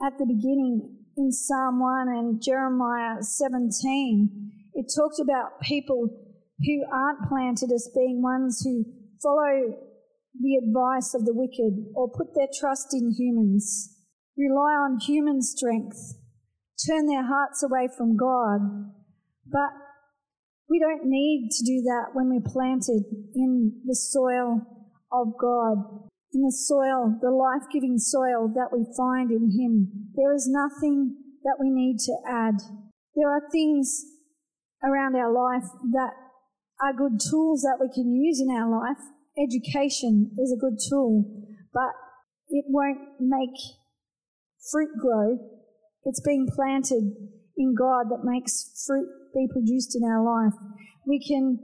at 0.02 0.18
the 0.18 0.26
beginning 0.26 0.96
in 1.16 1.30
Psalm 1.30 1.80
1 1.80 2.08
and 2.08 2.42
Jeremiah 2.42 3.22
17, 3.22 4.52
it 4.74 4.86
talked 4.96 5.20
about 5.20 5.60
people 5.62 6.08
who 6.64 6.84
aren't 6.92 7.28
planted 7.28 7.70
as 7.72 7.90
being 7.94 8.22
ones 8.22 8.62
who 8.64 8.84
follow 9.22 9.76
the 10.38 10.56
advice 10.56 11.14
of 11.14 11.24
the 11.24 11.34
wicked 11.34 11.92
or 11.94 12.10
put 12.10 12.34
their 12.34 12.48
trust 12.58 12.88
in 12.92 13.12
humans, 13.12 13.96
rely 14.40 14.72
on 14.72 14.98
human 14.98 15.42
strength, 15.42 16.16
turn 16.88 17.06
their 17.06 17.26
hearts 17.26 17.62
away 17.62 17.88
from 17.96 18.16
God. 18.16 18.60
But 19.46 19.70
we 20.68 20.78
don't 20.78 21.04
need 21.04 21.50
to 21.50 21.64
do 21.64 21.82
that 21.82 22.14
when 22.14 22.30
we're 22.30 22.46
planted 22.46 23.02
in 23.34 23.82
the 23.84 23.94
soil 23.94 24.62
of 25.12 25.34
God, 25.40 26.08
in 26.32 26.42
the 26.42 26.54
soil, 26.54 27.18
the 27.20 27.30
life 27.30 27.66
giving 27.72 27.98
soil 27.98 28.48
that 28.54 28.70
we 28.72 28.86
find 28.96 29.30
in 29.30 29.50
Him. 29.50 29.90
There 30.14 30.32
is 30.32 30.48
nothing 30.48 31.16
that 31.42 31.58
we 31.60 31.70
need 31.70 31.98
to 32.06 32.14
add. 32.28 32.54
There 33.16 33.28
are 33.28 33.50
things 33.50 34.04
around 34.84 35.16
our 35.16 35.32
life 35.32 35.68
that 35.92 36.12
are 36.80 36.94
good 36.96 37.18
tools 37.18 37.62
that 37.62 37.78
we 37.80 37.92
can 37.92 38.14
use 38.14 38.40
in 38.40 38.48
our 38.54 38.70
life. 38.70 39.02
Education 39.36 40.30
is 40.38 40.52
a 40.52 40.60
good 40.60 40.78
tool, 40.88 41.24
but 41.74 41.90
it 42.48 42.64
won't 42.68 43.00
make 43.18 43.58
fruit 44.70 44.90
grow. 45.00 45.38
It's 46.04 46.20
being 46.20 46.48
planted 46.54 47.14
in 47.56 47.74
God 47.78 48.06
that 48.10 48.24
makes 48.24 48.84
fruit 48.86 49.08
be 49.34 49.46
produced 49.52 49.96
in 49.96 50.02
our 50.04 50.24
life. 50.24 50.58
We 51.06 51.22
can 51.24 51.58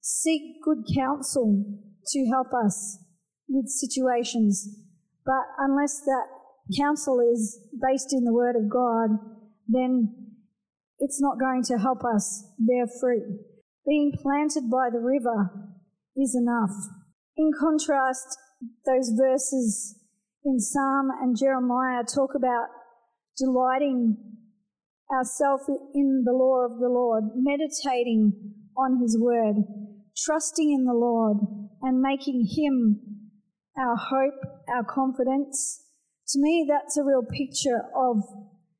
seek 0.00 0.62
good 0.64 0.84
counsel 0.94 1.64
to 2.06 2.26
help 2.30 2.48
us 2.54 2.98
with 3.48 3.66
situations, 3.68 4.68
but 5.24 5.44
unless 5.58 6.00
that 6.00 6.26
counsel 6.78 7.20
is 7.20 7.58
based 7.82 8.12
in 8.12 8.24
the 8.24 8.32
Word 8.32 8.56
of 8.56 8.70
God, 8.70 9.10
then 9.68 10.14
it's 10.98 11.20
not 11.20 11.40
going 11.40 11.62
to 11.64 11.78
help 11.78 12.04
us 12.04 12.44
bear 12.58 12.86
fruit. 13.00 13.24
Being 13.86 14.12
planted 14.22 14.70
by 14.70 14.88
the 14.92 15.00
river 15.00 15.50
is 16.16 16.34
enough. 16.34 16.70
In 17.36 17.50
contrast, 17.58 18.36
those 18.86 19.10
verses 19.18 19.96
in 20.44 20.58
Psalm 20.58 21.08
and 21.20 21.36
Jeremiah 21.36 22.02
talk 22.02 22.30
about 22.34 22.68
delighting 23.36 24.16
ourselves 25.12 25.64
in 25.94 26.22
the 26.24 26.32
law 26.32 26.64
of 26.64 26.78
the 26.78 26.88
Lord, 26.88 27.24
meditating 27.34 28.32
on 28.76 29.00
His 29.02 29.18
word, 29.20 29.56
trusting 30.16 30.70
in 30.70 30.84
the 30.84 30.94
Lord, 30.94 31.38
and 31.82 32.00
making 32.00 32.46
Him 32.56 33.00
our 33.78 33.96
hope, 33.96 34.64
our 34.68 34.84
confidence. 34.84 35.82
To 36.28 36.38
me, 36.40 36.66
that's 36.68 36.96
a 36.96 37.04
real 37.04 37.22
picture 37.22 37.82
of 37.94 38.22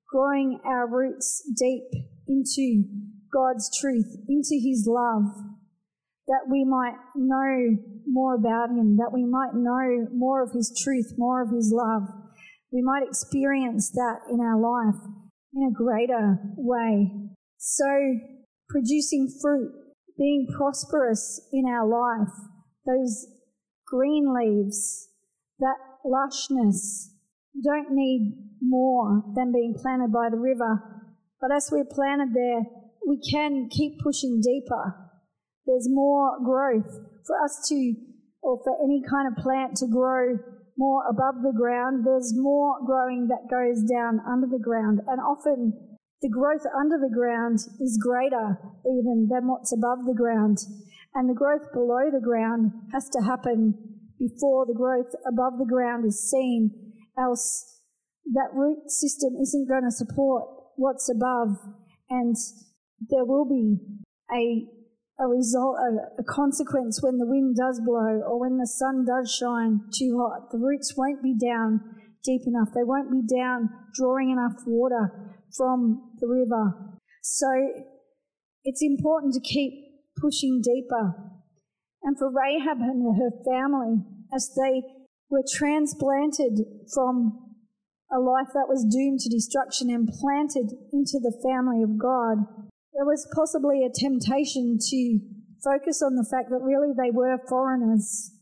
growing 0.08 0.60
our 0.64 0.88
roots 0.88 1.42
deep 1.58 1.90
into 2.26 2.84
God's 3.32 3.70
truth, 3.80 4.16
into 4.28 4.60
His 4.62 4.86
love, 4.88 5.24
that 6.30 6.46
we 6.48 6.64
might 6.64 6.94
know 7.16 7.76
more 8.06 8.36
about 8.36 8.70
Him, 8.70 8.96
that 8.98 9.10
we 9.12 9.26
might 9.26 9.52
know 9.52 10.06
more 10.14 10.44
of 10.44 10.52
His 10.52 10.72
truth, 10.82 11.12
more 11.18 11.42
of 11.42 11.50
His 11.50 11.74
love. 11.74 12.02
We 12.70 12.82
might 12.82 13.02
experience 13.02 13.90
that 13.90 14.20
in 14.30 14.38
our 14.38 14.58
life 14.58 15.00
in 15.52 15.64
a 15.64 15.72
greater 15.72 16.38
way. 16.56 17.10
So, 17.58 17.84
producing 18.68 19.28
fruit, 19.42 19.72
being 20.16 20.46
prosperous 20.56 21.40
in 21.52 21.66
our 21.66 21.84
life, 21.84 22.32
those 22.86 23.26
green 23.86 24.32
leaves, 24.32 25.08
that 25.58 25.76
lushness, 26.06 27.08
you 27.52 27.62
don't 27.64 27.90
need 27.90 28.36
more 28.62 29.24
than 29.34 29.52
being 29.52 29.74
planted 29.76 30.12
by 30.12 30.28
the 30.30 30.38
river. 30.38 31.02
But 31.40 31.50
as 31.52 31.70
we're 31.72 31.84
planted 31.84 32.34
there, 32.34 32.62
we 33.04 33.20
can 33.32 33.68
keep 33.68 33.98
pushing 33.98 34.40
deeper. 34.40 35.09
There's 35.70 35.86
more 35.88 36.34
growth 36.42 36.90
for 37.22 37.38
us 37.44 37.62
to, 37.68 37.94
or 38.42 38.58
for 38.64 38.74
any 38.82 39.02
kind 39.06 39.30
of 39.30 39.38
plant 39.38 39.76
to 39.76 39.86
grow 39.86 40.34
more 40.76 41.06
above 41.08 41.46
the 41.46 41.54
ground. 41.54 42.04
There's 42.04 42.34
more 42.34 42.74
growing 42.84 43.28
that 43.28 43.46
goes 43.46 43.86
down 43.86 44.18
under 44.26 44.48
the 44.50 44.58
ground. 44.58 44.98
And 45.06 45.20
often 45.20 45.78
the 46.22 46.28
growth 46.28 46.66
under 46.74 46.98
the 46.98 47.14
ground 47.14 47.60
is 47.78 48.02
greater 48.02 48.58
even 48.82 49.28
than 49.30 49.46
what's 49.46 49.72
above 49.72 50.06
the 50.06 50.18
ground. 50.18 50.58
And 51.14 51.30
the 51.30 51.38
growth 51.38 51.70
below 51.72 52.10
the 52.10 52.24
ground 52.24 52.72
has 52.92 53.08
to 53.10 53.22
happen 53.22 53.74
before 54.18 54.66
the 54.66 54.74
growth 54.74 55.14
above 55.22 55.54
the 55.58 55.70
ground 55.70 56.04
is 56.04 56.30
seen, 56.30 56.70
else 57.16 57.80
that 58.34 58.50
root 58.54 58.90
system 58.90 59.34
isn't 59.40 59.68
going 59.68 59.84
to 59.84 59.90
support 59.90 60.44
what's 60.76 61.08
above, 61.08 61.56
and 62.10 62.34
there 63.08 63.24
will 63.24 63.48
be 63.48 63.78
a 64.32 64.66
a 65.20 65.28
result, 65.28 65.76
a, 65.76 66.22
a, 66.22 66.24
consequence 66.24 67.02
when 67.02 67.18
the 67.18 67.26
wind 67.26 67.54
does 67.56 67.80
blow 67.84 68.24
or 68.24 68.40
when 68.40 68.56
the 68.56 68.66
sun 68.66 69.04
does 69.04 69.30
shine 69.30 69.80
too 69.92 70.16
hot. 70.16 70.50
The 70.50 70.58
roots 70.58 70.94
won't 70.96 71.22
be 71.22 71.36
down 71.36 71.80
deep 72.24 72.42
enough. 72.46 72.68
They 72.74 72.84
won't 72.84 73.12
be 73.12 73.22
down 73.22 73.68
drawing 73.94 74.30
enough 74.30 74.64
water 74.66 75.36
from 75.54 76.16
the 76.20 76.26
river. 76.26 76.96
So 77.22 77.46
it's 78.64 78.82
important 78.82 79.34
to 79.34 79.40
keep 79.40 79.72
pushing 80.16 80.62
deeper. 80.62 81.14
And 82.02 82.16
for 82.18 82.30
Rahab 82.32 82.78
and 82.80 83.16
her 83.16 83.30
family, 83.44 84.02
as 84.34 84.50
they 84.56 84.82
were 85.28 85.44
transplanted 85.46 86.64
from 86.94 87.50
a 88.10 88.18
life 88.18 88.48
that 88.54 88.68
was 88.68 88.84
doomed 88.84 89.20
to 89.20 89.28
destruction 89.28 89.90
and 89.90 90.08
planted 90.08 90.72
into 90.92 91.20
the 91.20 91.36
family 91.44 91.82
of 91.82 91.98
God, 91.98 92.69
there 92.94 93.06
was 93.06 93.26
possibly 93.34 93.84
a 93.84 93.92
temptation 93.92 94.78
to 94.78 95.20
focus 95.62 96.02
on 96.02 96.16
the 96.16 96.26
fact 96.30 96.50
that 96.50 96.62
really 96.62 96.92
they 96.96 97.10
were 97.10 97.38
foreigners. 97.48 98.32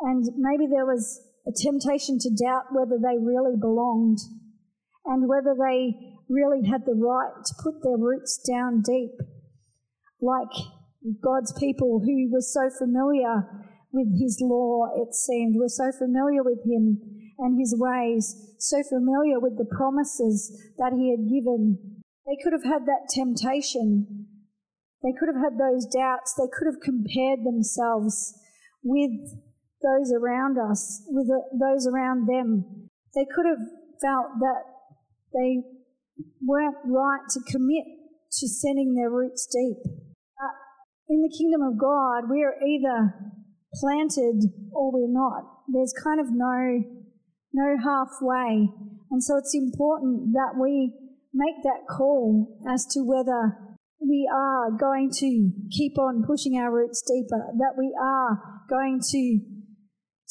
And 0.00 0.24
maybe 0.36 0.66
there 0.66 0.86
was 0.86 1.20
a 1.46 1.52
temptation 1.52 2.18
to 2.20 2.30
doubt 2.44 2.72
whether 2.72 2.98
they 3.00 3.16
really 3.18 3.56
belonged 3.58 4.18
and 5.04 5.28
whether 5.28 5.56
they 5.56 5.96
really 6.28 6.68
had 6.68 6.84
the 6.84 6.94
right 6.94 7.32
to 7.44 7.54
put 7.62 7.82
their 7.82 7.98
roots 7.98 8.38
down 8.48 8.82
deep, 8.82 9.16
like 10.20 10.52
God's 11.22 11.52
people 11.58 12.00
who 12.04 12.30
were 12.30 12.44
so 12.44 12.68
familiar 12.78 13.48
with 13.92 14.20
His 14.20 14.38
law, 14.40 14.86
it 14.96 15.14
seemed, 15.14 15.56
were 15.56 15.72
so 15.72 15.90
familiar 15.98 16.42
with 16.42 16.60
Him 16.64 17.00
and 17.38 17.58
His 17.58 17.74
ways, 17.76 18.54
so 18.58 18.82
familiar 18.88 19.40
with 19.40 19.56
the 19.56 19.64
promises 19.64 20.70
that 20.78 20.92
He 20.92 21.10
had 21.10 21.26
given 21.28 21.89
they 22.30 22.38
could 22.38 22.52
have 22.52 22.62
had 22.62 22.86
that 22.86 23.10
temptation. 23.10 24.26
They 25.02 25.10
could 25.18 25.26
have 25.26 25.42
had 25.42 25.58
those 25.58 25.84
doubts. 25.86 26.32
They 26.38 26.46
could 26.46 26.70
have 26.70 26.80
compared 26.80 27.42
themselves 27.42 28.38
with 28.84 29.10
those 29.82 30.12
around 30.14 30.56
us, 30.56 31.02
with 31.08 31.26
those 31.58 31.88
around 31.90 32.28
them. 32.28 32.88
They 33.16 33.26
could 33.26 33.46
have 33.50 33.66
felt 34.00 34.38
that 34.38 34.62
they 35.34 35.62
weren't 36.40 36.76
right 36.86 37.26
to 37.30 37.40
commit 37.50 37.84
to 38.38 38.46
sending 38.46 38.94
their 38.94 39.10
roots 39.10 39.48
deep. 39.50 39.82
But 39.82 40.54
in 41.08 41.22
the 41.22 41.34
kingdom 41.36 41.62
of 41.62 41.80
God, 41.80 42.30
we 42.30 42.44
are 42.44 42.54
either 42.62 43.14
planted 43.74 44.54
or 44.70 44.92
we're 44.92 45.10
not. 45.10 45.50
There's 45.66 45.94
kind 46.04 46.20
of 46.20 46.26
no, 46.30 46.84
no 47.52 47.76
halfway. 47.82 48.70
And 49.10 49.24
so 49.24 49.36
it's 49.36 49.54
important 49.54 50.32
that 50.34 50.54
we 50.60 50.94
make 51.32 51.62
that 51.62 51.86
call 51.88 52.58
as 52.68 52.86
to 52.92 53.00
whether 53.00 53.56
we 54.00 54.28
are 54.32 54.70
going 54.70 55.10
to 55.12 55.50
keep 55.70 55.98
on 55.98 56.24
pushing 56.26 56.56
our 56.56 56.72
roots 56.72 57.02
deeper, 57.06 57.52
that 57.58 57.74
we 57.76 57.94
are 58.00 58.40
going 58.68 59.00
to 59.00 59.40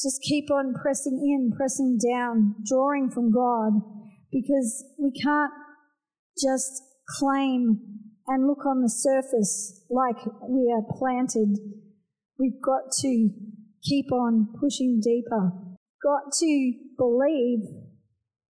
just 0.00 0.20
keep 0.22 0.50
on 0.50 0.74
pressing 0.74 1.20
in, 1.22 1.52
pressing 1.56 1.98
down, 1.98 2.54
drawing 2.66 3.10
from 3.10 3.30
God, 3.30 3.72
because 4.32 4.84
we 4.98 5.12
can't 5.12 5.52
just 6.40 6.82
claim 7.18 7.80
and 8.26 8.46
look 8.46 8.64
on 8.66 8.82
the 8.82 8.88
surface 8.88 9.84
like 9.90 10.16
we 10.48 10.72
are 10.72 10.96
planted. 10.98 11.58
We've 12.38 12.60
got 12.62 12.90
to 13.00 13.30
keep 13.82 14.12
on 14.12 14.48
pushing 14.60 15.00
deeper. 15.02 15.52
Got 16.02 16.32
to 16.38 16.72
believe 16.96 17.60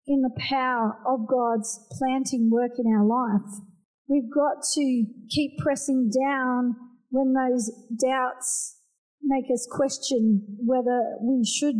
in 0.07 0.21
the 0.21 0.35
power 0.49 0.97
of 1.05 1.27
God's 1.27 1.85
planting 1.97 2.49
work 2.49 2.71
in 2.79 2.87
our 2.87 3.05
life. 3.05 3.59
We've 4.07 4.31
got 4.33 4.63
to 4.75 5.05
keep 5.29 5.57
pressing 5.59 6.09
down 6.09 6.75
when 7.09 7.33
those 7.33 7.71
doubts 8.01 8.77
make 9.21 9.45
us 9.51 9.67
question 9.69 10.43
whether 10.65 11.17
we 11.21 11.43
should 11.45 11.75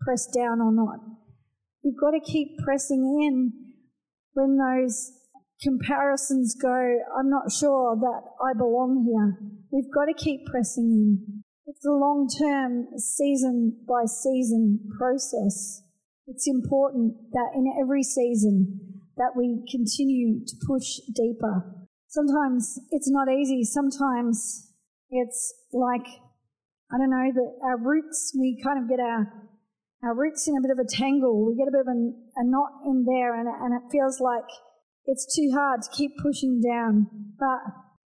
press 0.00 0.26
down 0.26 0.60
or 0.60 0.72
not. 0.72 1.00
We've 1.82 1.98
got 2.00 2.12
to 2.12 2.20
keep 2.20 2.58
pressing 2.64 3.02
in 3.22 3.52
when 4.34 4.56
those 4.56 5.12
comparisons 5.62 6.54
go, 6.60 6.98
I'm 7.18 7.30
not 7.30 7.50
sure 7.50 7.96
that 7.96 8.22
I 8.44 8.56
belong 8.56 9.04
here. 9.04 9.50
We've 9.72 9.92
got 9.92 10.06
to 10.06 10.14
keep 10.14 10.46
pressing 10.46 10.90
in. 10.90 11.42
It's 11.66 11.84
a 11.86 11.90
long 11.90 12.28
term, 12.28 12.98
season 12.98 13.78
by 13.88 14.04
season 14.04 14.80
process. 14.98 15.82
It's 16.26 16.48
important 16.48 17.14
that 17.32 17.50
in 17.54 17.66
every 17.80 18.02
season 18.02 18.80
that 19.16 19.32
we 19.36 19.64
continue 19.70 20.44
to 20.44 20.56
push 20.66 20.98
deeper. 21.14 21.86
Sometimes 22.08 22.78
it's 22.90 23.10
not 23.10 23.28
easy. 23.28 23.62
Sometimes 23.64 24.72
it's 25.10 25.54
like, 25.72 26.06
I 26.92 26.98
don't 26.98 27.10
know, 27.10 27.30
that 27.34 27.50
our 27.62 27.76
roots, 27.76 28.32
we 28.38 28.60
kind 28.64 28.82
of 28.82 28.88
get 28.88 29.00
our, 29.00 29.26
our 30.02 30.14
roots 30.16 30.48
in 30.48 30.56
a 30.56 30.62
bit 30.62 30.70
of 30.70 30.78
a 30.78 30.88
tangle. 30.88 31.46
We 31.46 31.56
get 31.56 31.68
a 31.68 31.72
bit 31.72 31.82
of 31.82 31.88
a, 31.88 32.00
a 32.40 32.44
knot 32.44 32.72
in 32.86 33.04
there 33.04 33.38
and, 33.38 33.48
and 33.48 33.74
it 33.74 33.92
feels 33.92 34.20
like 34.20 34.48
it's 35.06 35.36
too 35.36 35.50
hard 35.52 35.82
to 35.82 35.90
keep 35.90 36.12
pushing 36.22 36.60
down. 36.60 37.06
But 37.38 37.60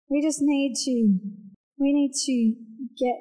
we 0.10 0.22
just 0.22 0.40
need 0.42 0.76
to, 0.86 1.18
we 1.80 1.94
need 1.94 2.14
to 2.14 3.04
get 3.04 3.18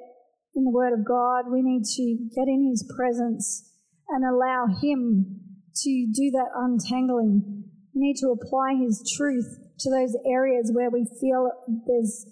in 0.54 0.64
the 0.64 0.70
Word 0.70 0.92
of 0.92 1.06
God. 1.06 1.50
We 1.50 1.62
need 1.62 1.84
to 1.96 2.28
get 2.36 2.46
in 2.46 2.68
His 2.68 2.84
presence 2.94 3.71
and 4.12 4.24
allow 4.24 4.66
Him 4.82 5.40
to 5.82 6.06
do 6.14 6.30
that 6.32 6.48
untangling. 6.54 7.64
We 7.94 8.00
need 8.00 8.16
to 8.20 8.28
apply 8.28 8.74
His 8.74 9.02
truth 9.16 9.58
to 9.80 9.90
those 9.90 10.16
areas 10.26 10.70
where 10.72 10.90
we 10.90 11.06
feel 11.20 11.50
there's 11.86 12.26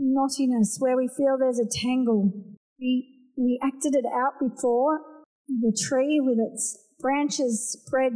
knottiness, 0.00 0.76
where 0.78 0.96
we 0.96 1.08
feel 1.08 1.36
there's 1.38 1.60
a 1.60 1.68
tangle. 1.82 2.32
We, 2.80 3.08
we 3.36 3.58
acted 3.62 3.94
it 3.94 4.04
out 4.06 4.34
before. 4.40 5.00
The 5.48 5.76
tree 5.88 6.20
with 6.20 6.38
its 6.38 6.78
branches 7.00 7.78
spread 7.78 8.12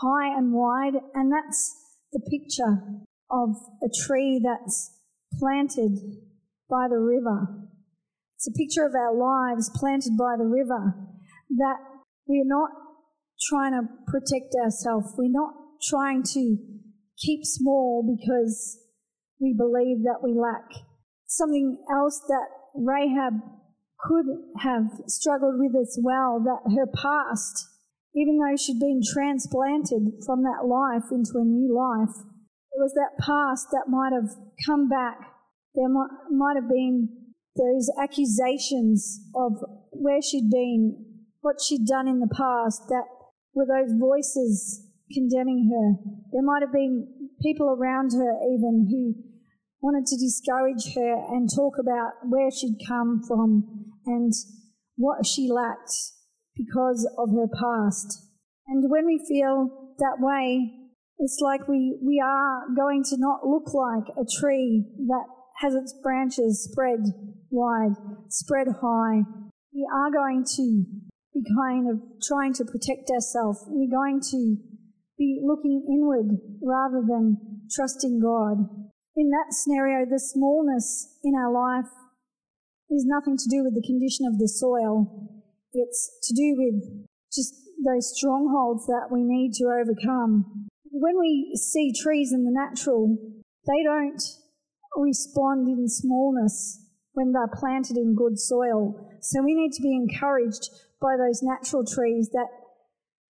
high 0.00 0.36
and 0.36 0.52
wide, 0.52 0.94
and 1.14 1.32
that's 1.32 1.74
the 2.12 2.20
picture 2.20 2.82
of 3.30 3.56
a 3.82 3.88
tree 4.06 4.40
that's 4.42 4.90
planted 5.38 5.98
by 6.70 6.88
the 6.88 6.98
river. 6.98 7.68
It's 8.36 8.48
a 8.48 8.52
picture 8.52 8.86
of 8.86 8.94
our 8.94 9.14
lives 9.14 9.70
planted 9.74 10.16
by 10.16 10.36
the 10.38 10.46
river 10.46 10.94
that 11.56 11.76
we're 12.28 12.46
not 12.46 12.70
trying 13.48 13.72
to 13.72 13.88
protect 14.06 14.54
ourselves. 14.62 15.14
We're 15.16 15.32
not 15.32 15.54
trying 15.82 16.22
to 16.34 16.56
keep 17.16 17.40
small 17.44 18.04
because 18.06 18.78
we 19.40 19.54
believe 19.56 20.04
that 20.04 20.20
we 20.22 20.34
lack. 20.34 20.68
Something 21.26 21.78
else 21.90 22.20
that 22.28 22.46
Rahab 22.74 23.34
could 24.00 24.26
have 24.60 24.84
struggled 25.06 25.58
with 25.58 25.74
as 25.80 25.98
well, 26.02 26.40
that 26.44 26.72
her 26.76 26.86
past, 26.86 27.66
even 28.14 28.38
though 28.38 28.56
she'd 28.56 28.78
been 28.78 29.00
transplanted 29.02 30.22
from 30.24 30.42
that 30.42 30.66
life 30.66 31.10
into 31.10 31.38
a 31.38 31.44
new 31.44 31.74
life, 31.74 32.14
it 32.72 32.78
was 32.78 32.94
that 32.94 33.18
past 33.24 33.68
that 33.72 33.88
might 33.88 34.12
have 34.12 34.30
come 34.66 34.88
back. 34.88 35.18
There 35.74 35.88
might, 35.88 36.10
might 36.30 36.56
have 36.56 36.68
been 36.68 37.08
those 37.56 37.90
accusations 38.00 39.20
of 39.34 39.52
where 39.92 40.22
she'd 40.22 40.50
been, 40.50 41.07
what 41.48 41.62
she'd 41.64 41.86
done 41.86 42.06
in 42.06 42.20
the 42.20 42.28
past, 42.28 42.82
that 42.88 43.08
were 43.54 43.64
those 43.64 43.96
voices 43.98 44.84
condemning 45.10 45.72
her. 45.72 45.96
There 46.30 46.44
might 46.44 46.60
have 46.60 46.72
been 46.72 47.08
people 47.40 47.70
around 47.70 48.12
her 48.12 48.36
even 48.52 48.84
who 48.92 49.16
wanted 49.80 50.04
to 50.04 50.20
discourage 50.20 50.92
her 50.94 51.14
and 51.32 51.48
talk 51.48 51.80
about 51.80 52.28
where 52.28 52.50
she'd 52.50 52.76
come 52.86 53.22
from 53.26 53.64
and 54.04 54.30
what 54.96 55.24
she 55.24 55.48
lacked 55.48 55.88
because 56.54 57.08
of 57.16 57.30
her 57.30 57.48
past. 57.48 58.28
And 58.66 58.84
when 58.90 59.06
we 59.06 59.24
feel 59.26 59.94
that 59.96 60.18
way, 60.20 60.68
it's 61.16 61.40
like 61.40 61.66
we, 61.66 61.98
we 62.04 62.22
are 62.22 62.66
going 62.76 63.04
to 63.04 63.16
not 63.16 63.46
look 63.46 63.72
like 63.72 64.12
a 64.20 64.28
tree 64.38 64.84
that 65.06 65.24
has 65.62 65.74
its 65.74 65.94
branches 66.02 66.68
spread 66.70 67.00
wide, 67.50 67.96
spread 68.28 68.66
high. 68.82 69.22
We 69.72 69.88
are 69.96 70.10
going 70.10 70.44
to 70.56 71.07
be 71.34 71.42
kind 71.56 71.90
of 71.90 72.00
trying 72.22 72.52
to 72.54 72.64
protect 72.64 73.10
ourselves. 73.10 73.64
We're 73.66 73.90
going 73.90 74.20
to 74.32 74.56
be 75.18 75.40
looking 75.44 75.84
inward 75.88 76.38
rather 76.62 77.02
than 77.06 77.38
trusting 77.70 78.20
God. 78.20 78.68
In 79.16 79.30
that 79.30 79.50
scenario, 79.50 80.06
the 80.06 80.20
smallness 80.20 81.18
in 81.24 81.34
our 81.34 81.52
life 81.52 81.90
is 82.90 83.04
nothing 83.06 83.36
to 83.36 83.48
do 83.50 83.64
with 83.64 83.74
the 83.74 83.86
condition 83.86 84.26
of 84.26 84.38
the 84.38 84.48
soil. 84.48 85.28
It's 85.72 86.10
to 86.22 86.34
do 86.34 86.54
with 86.56 87.08
just 87.34 87.54
those 87.84 88.14
strongholds 88.16 88.86
that 88.86 89.08
we 89.10 89.22
need 89.22 89.52
to 89.54 89.64
overcome. 89.64 90.68
When 90.90 91.18
we 91.18 91.52
see 91.56 91.92
trees 91.92 92.32
in 92.32 92.44
the 92.44 92.50
natural, 92.50 93.16
they 93.66 93.82
don't 93.84 94.22
respond 94.96 95.68
in 95.68 95.88
smallness 95.88 96.87
when 97.18 97.32
they're 97.32 97.50
planted 97.52 97.96
in 97.96 98.14
good 98.14 98.38
soil. 98.38 98.94
So 99.20 99.42
we 99.42 99.52
need 99.52 99.72
to 99.72 99.82
be 99.82 99.92
encouraged 99.92 100.70
by 101.02 101.16
those 101.18 101.42
natural 101.42 101.84
trees 101.84 102.30
that 102.30 102.46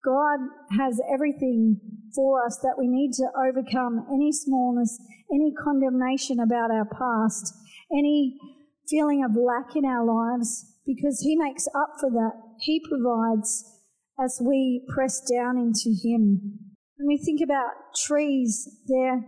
God 0.04 0.38
has 0.78 1.00
everything 1.12 1.80
for 2.14 2.46
us 2.46 2.60
that 2.62 2.76
we 2.78 2.86
need 2.86 3.10
to 3.14 3.26
overcome 3.34 4.06
any 4.08 4.30
smallness, 4.30 5.00
any 5.34 5.52
condemnation 5.52 6.38
about 6.38 6.70
our 6.70 6.86
past, 6.86 7.52
any 7.92 8.38
feeling 8.88 9.24
of 9.24 9.34
lack 9.34 9.74
in 9.74 9.84
our 9.84 10.06
lives, 10.06 10.64
because 10.86 11.20
He 11.20 11.34
makes 11.34 11.66
up 11.74 11.94
for 11.98 12.10
that. 12.10 12.34
He 12.60 12.80
provides 12.88 13.64
as 14.22 14.40
we 14.40 14.86
press 14.94 15.20
down 15.28 15.58
into 15.58 15.90
Him. 16.04 16.58
When 16.98 17.08
we 17.08 17.18
think 17.18 17.40
about 17.42 17.96
trees, 17.96 18.68
they're 18.86 19.24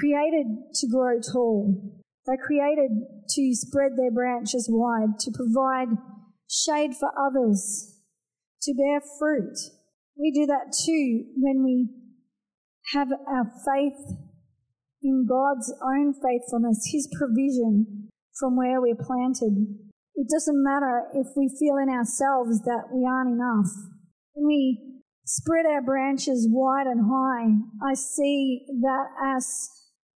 created 0.00 0.46
to 0.76 0.88
grow 0.88 1.20
tall. 1.20 1.99
They're 2.30 2.46
created 2.46 2.92
to 3.28 3.54
spread 3.54 3.96
their 3.96 4.12
branches 4.12 4.68
wide, 4.70 5.18
to 5.18 5.32
provide 5.34 5.98
shade 6.48 6.92
for 6.94 7.10
others, 7.18 7.98
to 8.62 8.74
bear 8.74 9.00
fruit. 9.18 9.58
We 10.16 10.30
do 10.30 10.46
that 10.46 10.72
too 10.86 11.24
when 11.36 11.64
we 11.64 11.88
have 12.92 13.08
our 13.26 13.50
faith 13.66 14.16
in 15.02 15.26
God's 15.28 15.74
own 15.82 16.14
faithfulness, 16.14 16.90
His 16.92 17.08
provision 17.18 18.08
from 18.38 18.56
where 18.56 18.80
we're 18.80 18.94
planted. 18.94 19.66
It 20.14 20.28
doesn't 20.32 20.62
matter 20.62 21.08
if 21.14 21.26
we 21.36 21.48
feel 21.58 21.78
in 21.78 21.88
ourselves 21.88 22.60
that 22.62 22.90
we 22.94 23.06
aren't 23.06 23.32
enough. 23.32 23.72
When 24.34 24.46
we 24.46 25.02
spread 25.24 25.66
our 25.66 25.82
branches 25.82 26.46
wide 26.48 26.86
and 26.86 27.10
high, 27.10 27.88
I 27.90 27.94
see 27.94 28.66
that 28.82 29.06
as 29.20 29.68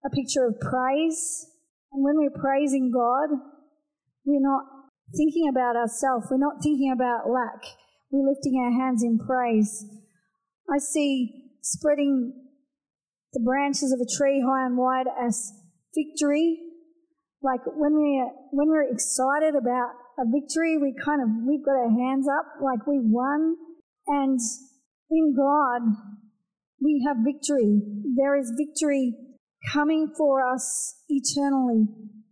a 0.06 0.12
picture 0.12 0.46
of 0.46 0.60
praise. 0.60 1.48
And 1.94 2.04
when 2.04 2.18
we're 2.18 2.42
praising 2.42 2.92
God, 2.92 3.38
we're 4.26 4.42
not 4.42 4.64
thinking 5.16 5.48
about 5.48 5.76
ourselves, 5.76 6.28
we're 6.32 6.38
not 6.38 6.64
thinking 6.64 6.92
about 6.92 7.30
lack, 7.30 7.62
we're 8.12 8.28
lifting 8.28 8.58
our 8.58 8.72
hands 8.72 9.04
in 9.04 9.20
praise. 9.20 9.86
I 10.70 10.80
see 10.80 11.52
spreading 11.62 12.34
the 13.34 13.42
branches 13.42 13.92
of 13.92 14.00
a 14.00 14.10
tree 14.18 14.44
high 14.46 14.66
and 14.66 14.78
wide 14.78 15.08
as 15.22 15.52
victory. 15.94 16.60
Like 17.42 17.62
when 17.66 17.94
we're 17.94 18.30
when 18.52 18.70
we're 18.70 18.90
excited 18.90 19.56
about 19.56 19.92
a 20.18 20.26
victory, 20.26 20.78
we 20.78 20.94
kind 21.04 21.22
of 21.22 21.30
we've 21.46 21.66
got 21.66 21.76
our 21.76 21.92
hands 21.92 22.28
up 22.28 22.62
like 22.64 22.88
we 22.88 23.00
won. 23.02 23.56
And 24.08 24.40
in 25.12 25.36
God, 25.36 25.82
we 26.82 27.04
have 27.08 27.18
victory. 27.26 27.82
There 28.16 28.38
is 28.38 28.52
victory 28.58 29.14
coming 29.72 30.12
for 30.18 30.42
us 30.54 30.96
eternally. 31.08 31.88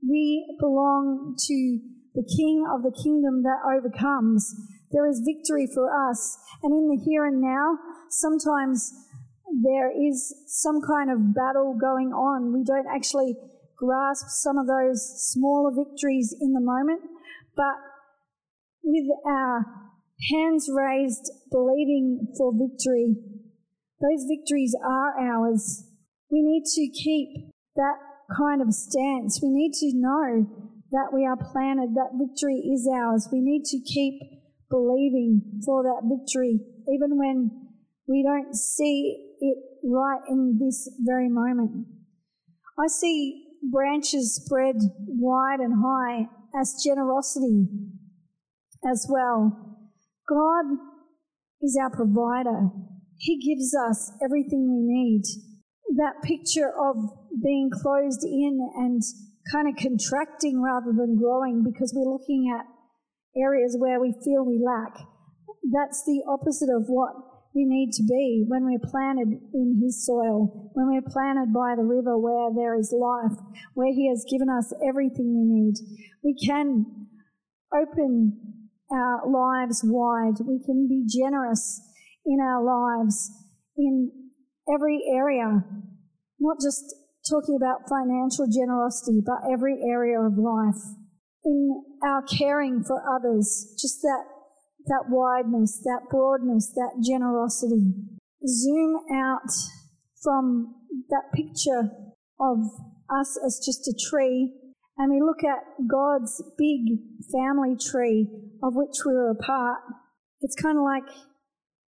We 0.08 0.58
belong 0.60 1.36
to 1.38 1.80
the 2.13 2.28
King 2.38 2.65
of 2.74 2.84
the 2.84 2.91
kingdom 3.04 3.44
that 3.44 3.63
overcomes. 3.65 4.54
There 4.91 5.08
is 5.08 5.24
victory 5.26 5.67
for 5.74 5.88
us. 6.10 6.38
And 6.63 6.74
in 6.74 6.89
the 6.89 7.02
here 7.06 7.26
and 7.26 7.39
now, 7.39 7.78
sometimes 8.10 8.91
there 9.63 9.91
is 9.91 10.34
some 10.48 10.82
kind 10.82 11.10
of 11.10 11.34
battle 11.34 11.78
going 11.80 12.12
on. 12.12 12.54
We 12.54 12.63
don't 12.63 12.88
actually 12.94 13.36
grasp 13.78 14.28
some 14.30 14.58
of 14.58 14.67
those 14.67 15.02
smaller 15.32 15.72
victories 15.74 16.36
in 16.39 16.54
the 16.54 16.62
moment, 16.62 17.02
but 17.56 17.76
with 18.84 19.06
our 19.26 19.65
hands 20.32 20.70
raised, 20.72 21.32
believing 21.52 22.28
for 22.38 22.54
victory, 22.54 23.15
those 24.00 24.26
victories 24.28 24.76
are 24.84 25.20
ours. 25.20 25.84
We 26.32 26.41
need 26.41 26.63
to 26.65 26.88
keep 26.89 27.52
that 27.76 27.98
kind 28.38 28.62
of 28.62 28.74
stance. 28.74 29.39
We 29.44 29.50
need 29.50 29.74
to 29.74 29.91
know 29.96 30.48
that 30.91 31.12
we 31.13 31.26
are 31.26 31.38
planted, 31.38 31.96
that 31.96 32.17
victory 32.17 32.56
is 32.56 32.88
ours. 32.91 33.28
We 33.32 33.41
need 33.41 33.63
to 33.65 33.80
keep 33.80 34.22
believing 34.70 35.62
for 35.65 35.84
that 35.84 36.08
victory, 36.08 36.60
even 36.88 37.17
when 37.17 37.52
we 38.08 38.24
don't 38.24 38.56
see 38.56 39.36
it 39.39 39.58
right 39.84 40.22
in 40.30 40.58
this 40.60 40.89
very 41.00 41.30
moment. 41.30 41.88
I 42.80 42.88
see 42.88 43.46
branches 43.72 44.41
spread 44.44 44.76
wide 45.08 45.60
and 45.60 45.84
high 45.84 46.28
as 46.60 46.82
generosity 46.84 47.67
as 48.89 49.06
well. 49.10 49.78
God 50.28 50.65
is 51.62 51.78
our 51.82 51.89
provider. 51.89 52.70
He 53.17 53.38
gives 53.39 53.76
us 53.76 54.12
everything 54.24 54.67
we 54.72 54.82
need. 54.82 55.24
That 55.97 56.23
picture 56.23 56.71
of 56.71 56.95
being 57.43 57.69
closed 57.69 58.23
in 58.23 58.60
and 58.75 59.01
kind 59.51 59.67
of 59.67 59.75
contracting 59.75 60.62
rather 60.62 60.93
than 60.95 61.17
growing 61.17 61.63
because 61.63 61.93
we're 61.95 62.12
looking 62.12 62.54
at 62.54 62.65
areas 63.36 63.75
where 63.77 63.99
we 63.99 64.13
feel 64.23 64.45
we 64.45 64.62
lack. 64.63 64.95
That's 65.71 66.04
the 66.06 66.23
opposite 66.27 66.69
of 66.69 66.86
what 66.88 67.13
we 67.54 67.65
need 67.65 67.91
to 67.93 68.04
be 68.04 68.45
when 68.47 68.63
we're 68.63 68.89
planted 68.89 69.27
in 69.54 69.82
His 69.84 70.06
soil, 70.06 70.71
when 70.73 70.88
we're 70.88 71.12
planted 71.12 71.54
by 71.54 71.75
the 71.75 71.84
river 71.84 72.17
where 72.17 72.49
there 72.56 72.80
is 72.80 72.95
life, 72.95 73.38
where 73.73 73.93
He 73.93 74.08
has 74.10 74.25
given 74.30 74.49
us 74.49 74.73
everything 74.88 75.36
we 75.36 75.43
need. 75.43 75.75
We 76.23 76.36
can 76.47 76.86
open 77.73 78.62
our 78.91 79.27
lives 79.30 79.82
wide. 79.84 80.39
We 80.45 80.62
can 80.63 80.88
be 80.88 81.06
generous 81.08 81.82
in 82.25 82.39
our 82.39 82.63
lives 82.63 83.32
in 83.77 84.12
every 84.74 85.02
area, 85.14 85.64
not 86.40 86.58
just 86.62 86.84
talking 87.30 87.56
about 87.56 87.90
financial 87.90 88.48
generosity, 88.48 89.22
but 89.26 89.52
every 89.52 89.82
area 89.84 90.20
of 90.20 90.38
life. 90.38 90.82
In 91.44 91.84
our 92.04 92.22
caring 92.24 92.84
for 92.84 93.02
others, 93.16 93.76
just 93.80 94.02
that, 94.02 94.26
that 94.88 95.06
wideness, 95.10 95.82
that 95.84 96.02
broadness, 96.10 96.72
that 96.76 97.04
generosity. 97.04 97.94
Zoom 98.48 98.98
out 99.14 99.50
from 100.24 100.76
that 101.10 101.32
picture 101.34 101.92
of 102.40 102.58
us 103.10 103.38
as 103.46 103.62
just 103.64 103.88
a 103.88 103.94
tree 104.10 104.54
and 105.02 105.12
we 105.12 105.20
look 105.20 105.44
at 105.44 105.64
God's 105.88 106.44
big 106.60 107.00
family 107.34 107.76
tree 107.76 108.28
of 108.62 108.76
which 108.76 109.02
we're 109.04 109.32
a 109.32 109.36
part. 109.36 109.80
It's 110.42 110.56
kind 110.62 110.78
of 110.78 110.84
like 110.84 111.10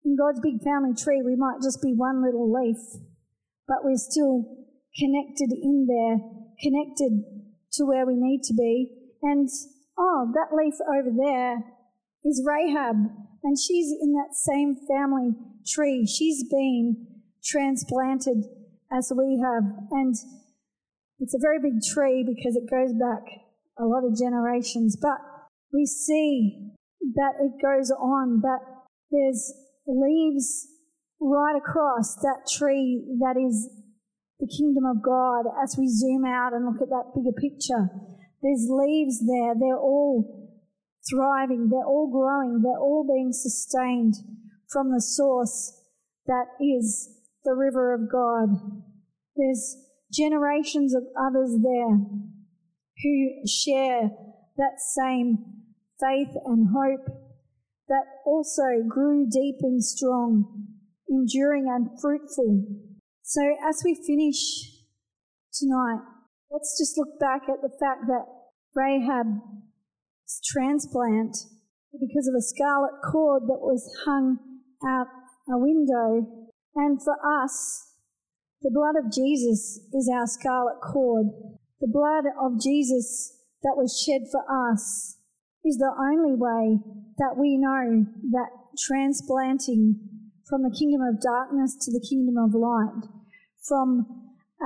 in 0.04 0.16
God's 0.16 0.40
big 0.42 0.62
family 0.64 0.94
tree, 0.96 1.22
we 1.24 1.36
might 1.36 1.62
just 1.62 1.82
be 1.82 1.94
one 1.94 2.24
little 2.24 2.52
leaf, 2.52 2.78
but 3.68 3.84
we're 3.84 3.98
still 3.98 4.46
connected 4.98 5.52
in 5.52 5.88
there, 5.88 6.18
connected 6.62 7.24
to 7.74 7.86
where 7.86 8.06
we 8.06 8.16
need 8.16 8.44
to 8.44 8.54
be. 8.54 8.92
And 9.22 9.48
oh, 9.98 10.32
that 10.34 10.56
leaf 10.56 10.76
over 10.82 11.10
there 11.16 11.64
is 12.24 12.44
Rahab, 12.46 12.96
and 13.44 13.58
she's 13.58 13.94
in 14.02 14.14
that 14.14 14.34
same 14.34 14.76
family 14.88 15.32
tree. 15.68 16.06
She's 16.06 16.44
been 16.50 17.08
transplanted 17.44 18.46
as 18.92 19.12
we 19.16 19.42
have. 19.44 19.64
And 19.92 20.16
it's 21.20 21.34
a 21.34 21.40
very 21.42 21.60
big 21.60 21.82
tree 21.94 22.26
because 22.28 22.56
it 22.56 22.70
goes 22.70 22.94
back 22.94 23.24
a 23.80 23.86
lot 23.86 24.04
of 24.04 24.18
generations, 24.18 24.98
but 25.02 25.18
we 25.74 25.86
see 25.86 26.72
that 27.16 27.34
it 27.40 27.62
goes 27.62 27.92
on, 27.92 28.42
that 28.42 28.60
there's 29.10 29.54
leaves 29.88 30.68
right 31.20 31.56
across 31.56 32.16
that 32.22 32.48
tree 32.52 33.04
that 33.20 33.38
is 33.38 33.70
the 34.40 34.48
kingdom 34.48 34.86
of 34.86 35.04
God 35.04 35.46
as 35.64 35.76
we 35.78 35.88
zoom 35.88 36.26
out 36.26 36.54
and 36.54 36.66
look 36.66 36.82
at 36.82 36.90
that 36.90 37.14
bigger 37.16 37.32
picture. 37.32 37.90
There's 38.42 38.68
leaves 38.70 39.24
there, 39.28 39.54
they're 39.54 39.78
all 39.78 40.50
thriving, 41.10 41.70
they're 41.70 41.86
all 41.86 42.10
growing, 42.12 42.62
they're 42.64 42.80
all 42.80 43.06
being 43.08 43.32
sustained 43.32 44.16
from 44.68 44.92
the 44.92 45.02
source 45.02 45.80
that 46.26 46.46
is 46.60 47.10
the 47.44 47.54
river 47.54 47.94
of 47.94 48.12
God. 48.12 48.50
There's 49.36 49.78
generations 50.12 50.96
of 50.96 51.04
others 51.20 51.58
there 51.62 51.98
who 53.04 53.48
share 53.48 54.10
that 54.58 54.80
same 54.80 55.38
faith 56.00 56.36
and 56.46 56.70
hope 56.76 57.08
that 57.92 58.24
also 58.26 58.88
grew 58.88 59.28
deep 59.30 59.58
and 59.60 59.84
strong, 59.84 60.66
enduring 61.10 61.68
and 61.68 61.90
fruitful. 62.00 62.64
So, 63.22 63.42
as 63.68 63.82
we 63.84 63.96
finish 64.08 64.40
tonight, 65.54 66.00
let's 66.50 66.78
just 66.80 66.98
look 66.98 67.20
back 67.20 67.44
at 67.50 67.62
the 67.62 67.76
fact 67.82 68.08
that 68.08 68.24
Rahab's 68.74 70.40
transplant, 70.46 71.36
because 71.92 72.30
of 72.30 72.36
a 72.36 72.42
scarlet 72.42 72.96
cord 73.12 73.44
that 73.48 73.60
was 73.60 73.84
hung 74.06 74.40
out 74.88 75.08
a 75.50 75.58
window, 75.58 76.48
and 76.74 77.04
for 77.04 77.18
us, 77.44 77.92
the 78.62 78.72
blood 78.72 78.96
of 78.96 79.12
Jesus 79.12 79.82
is 79.92 80.10
our 80.10 80.28
scarlet 80.28 80.80
cord. 80.82 81.26
The 81.82 81.92
blood 81.92 82.24
of 82.42 82.62
Jesus 82.62 83.36
that 83.64 83.76
was 83.76 84.02
shed 84.02 84.30
for 84.32 84.46
us 84.48 85.18
is 85.64 85.78
the 85.78 85.94
only 85.98 86.34
way 86.36 86.80
that 87.18 87.38
we 87.38 87.58
know 87.58 88.06
that 88.32 88.50
transplanting 88.78 90.00
from 90.48 90.64
the 90.64 90.76
kingdom 90.78 91.02
of 91.02 91.22
darkness 91.22 91.78
to 91.80 91.92
the 91.92 92.06
kingdom 92.08 92.36
of 92.38 92.54
light 92.54 93.08
from 93.68 94.06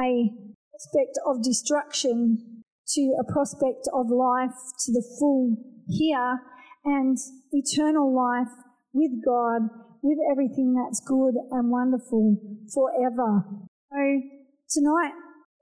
a 0.01 0.31
prospect 0.71 1.19
of 1.27 1.43
destruction 1.43 2.63
to 2.87 3.15
a 3.19 3.31
prospect 3.31 3.87
of 3.93 4.09
life 4.09 4.55
to 4.79 4.91
the 4.91 5.03
full 5.19 5.57
here 5.87 6.39
and 6.85 7.17
eternal 7.51 8.15
life 8.15 8.53
with 8.93 9.11
God, 9.25 9.69
with 10.01 10.17
everything 10.31 10.73
that's 10.73 11.01
good 11.05 11.33
and 11.51 11.69
wonderful 11.69 12.37
forever. 12.73 13.43
So 13.91 14.21
tonight 14.69 15.13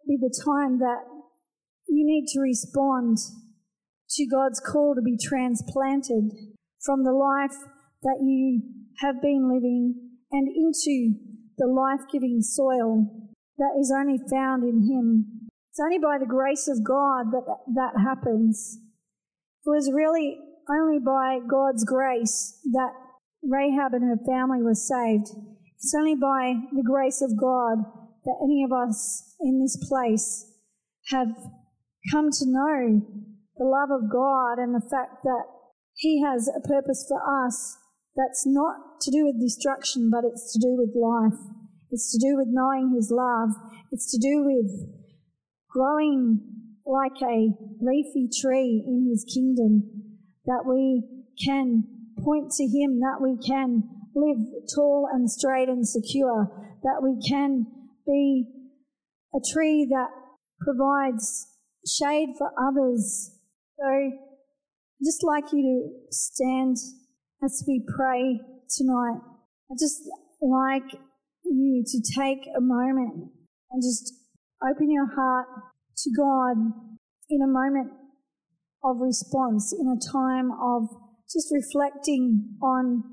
be 0.07 0.17
the 0.19 0.33
time 0.45 0.79
that 0.79 1.03
you 1.87 2.05
need 2.05 2.27
to 2.33 2.41
respond 2.41 3.17
to 4.15 4.27
God's 4.27 4.59
call 4.59 4.95
to 4.95 5.01
be 5.01 5.17
transplanted 5.17 6.31
from 6.85 7.03
the 7.03 7.13
life 7.13 7.55
that 8.01 8.19
you 8.21 8.61
have 8.99 9.21
been 9.21 9.49
living 9.49 9.95
and 10.31 10.47
into 10.47 11.15
the 11.57 11.67
life 11.67 12.01
giving 12.11 12.41
soil 12.41 13.07
that 13.57 13.77
is 13.79 13.93
only 13.95 14.19
found 14.31 14.63
in 14.63 14.87
Him. 14.89 15.49
It's 15.71 15.79
only 15.79 15.99
by 15.99 16.17
the 16.19 16.25
grace 16.25 16.67
of 16.67 16.83
God 16.83 17.31
that 17.31 17.45
that 17.75 18.01
happens. 18.03 18.79
It 19.65 19.69
was 19.69 19.91
really 19.93 20.37
only 20.69 20.99
by 20.99 21.39
God's 21.49 21.83
grace 21.83 22.59
that 22.71 22.91
Rahab 23.43 23.93
and 23.93 24.03
her 24.03 24.17
family 24.25 24.61
were 24.61 24.75
saved. 24.75 25.27
It's 25.77 25.93
only 25.97 26.15
by 26.15 26.55
the 26.71 26.83
grace 26.83 27.21
of 27.21 27.37
God 27.39 27.79
that 28.25 28.39
any 28.43 28.63
of 28.63 28.71
us 28.71 29.35
in 29.41 29.61
this 29.61 29.77
place 29.87 30.51
have 31.09 31.27
come 32.11 32.29
to 32.31 32.45
know 32.45 33.01
the 33.57 33.65
love 33.65 33.89
of 33.91 34.09
God 34.11 34.59
and 34.59 34.73
the 34.73 34.87
fact 34.89 35.23
that 35.23 35.45
He 35.95 36.21
has 36.23 36.47
a 36.49 36.67
purpose 36.67 37.05
for 37.07 37.19
us 37.45 37.77
that's 38.15 38.45
not 38.45 39.01
to 39.01 39.11
do 39.11 39.25
with 39.25 39.41
destruction, 39.41 40.09
but 40.11 40.23
it's 40.23 40.53
to 40.53 40.59
do 40.59 40.75
with 40.77 40.95
life. 40.95 41.39
It's 41.89 42.11
to 42.11 42.17
do 42.17 42.37
with 42.37 42.47
knowing 42.49 42.93
His 42.95 43.11
love. 43.11 43.49
It's 43.91 44.11
to 44.11 44.17
do 44.17 44.43
with 44.43 44.71
growing 45.69 46.41
like 46.85 47.21
a 47.21 47.53
leafy 47.79 48.29
tree 48.41 48.83
in 48.85 49.07
His 49.09 49.25
kingdom, 49.33 49.83
that 50.45 50.63
we 50.67 51.03
can 51.43 51.83
point 52.19 52.51
to 52.51 52.63
Him, 52.63 52.99
that 52.99 53.21
we 53.21 53.37
can 53.37 53.83
live 54.15 54.37
tall 54.75 55.07
and 55.11 55.29
straight 55.29 55.69
and 55.69 55.87
secure, 55.87 56.51
that 56.83 57.01
we 57.01 57.19
can 57.27 57.65
be 58.05 58.45
a 59.33 59.39
tree 59.53 59.87
that 59.89 60.09
provides 60.59 61.47
shade 61.87 62.29
for 62.37 62.51
others. 62.59 63.32
So, 63.79 63.87
I'd 63.87 65.05
just 65.05 65.23
like 65.23 65.45
you 65.51 65.61
to 65.61 66.15
stand 66.15 66.77
as 67.43 67.63
we 67.67 67.83
pray 67.97 68.39
tonight. 68.69 69.19
I 69.71 69.75
just 69.79 70.01
like 70.41 70.99
you 71.43 71.83
to 71.85 72.01
take 72.15 72.47
a 72.55 72.61
moment 72.61 73.31
and 73.71 73.81
just 73.81 74.13
open 74.63 74.91
your 74.91 75.07
heart 75.15 75.47
to 75.97 76.09
God 76.15 76.57
in 77.29 77.41
a 77.41 77.47
moment 77.47 77.91
of 78.83 78.97
response, 78.99 79.73
in 79.73 79.87
a 79.87 80.11
time 80.11 80.51
of 80.51 80.83
just 81.31 81.51
reflecting 81.51 82.57
on 82.61 83.03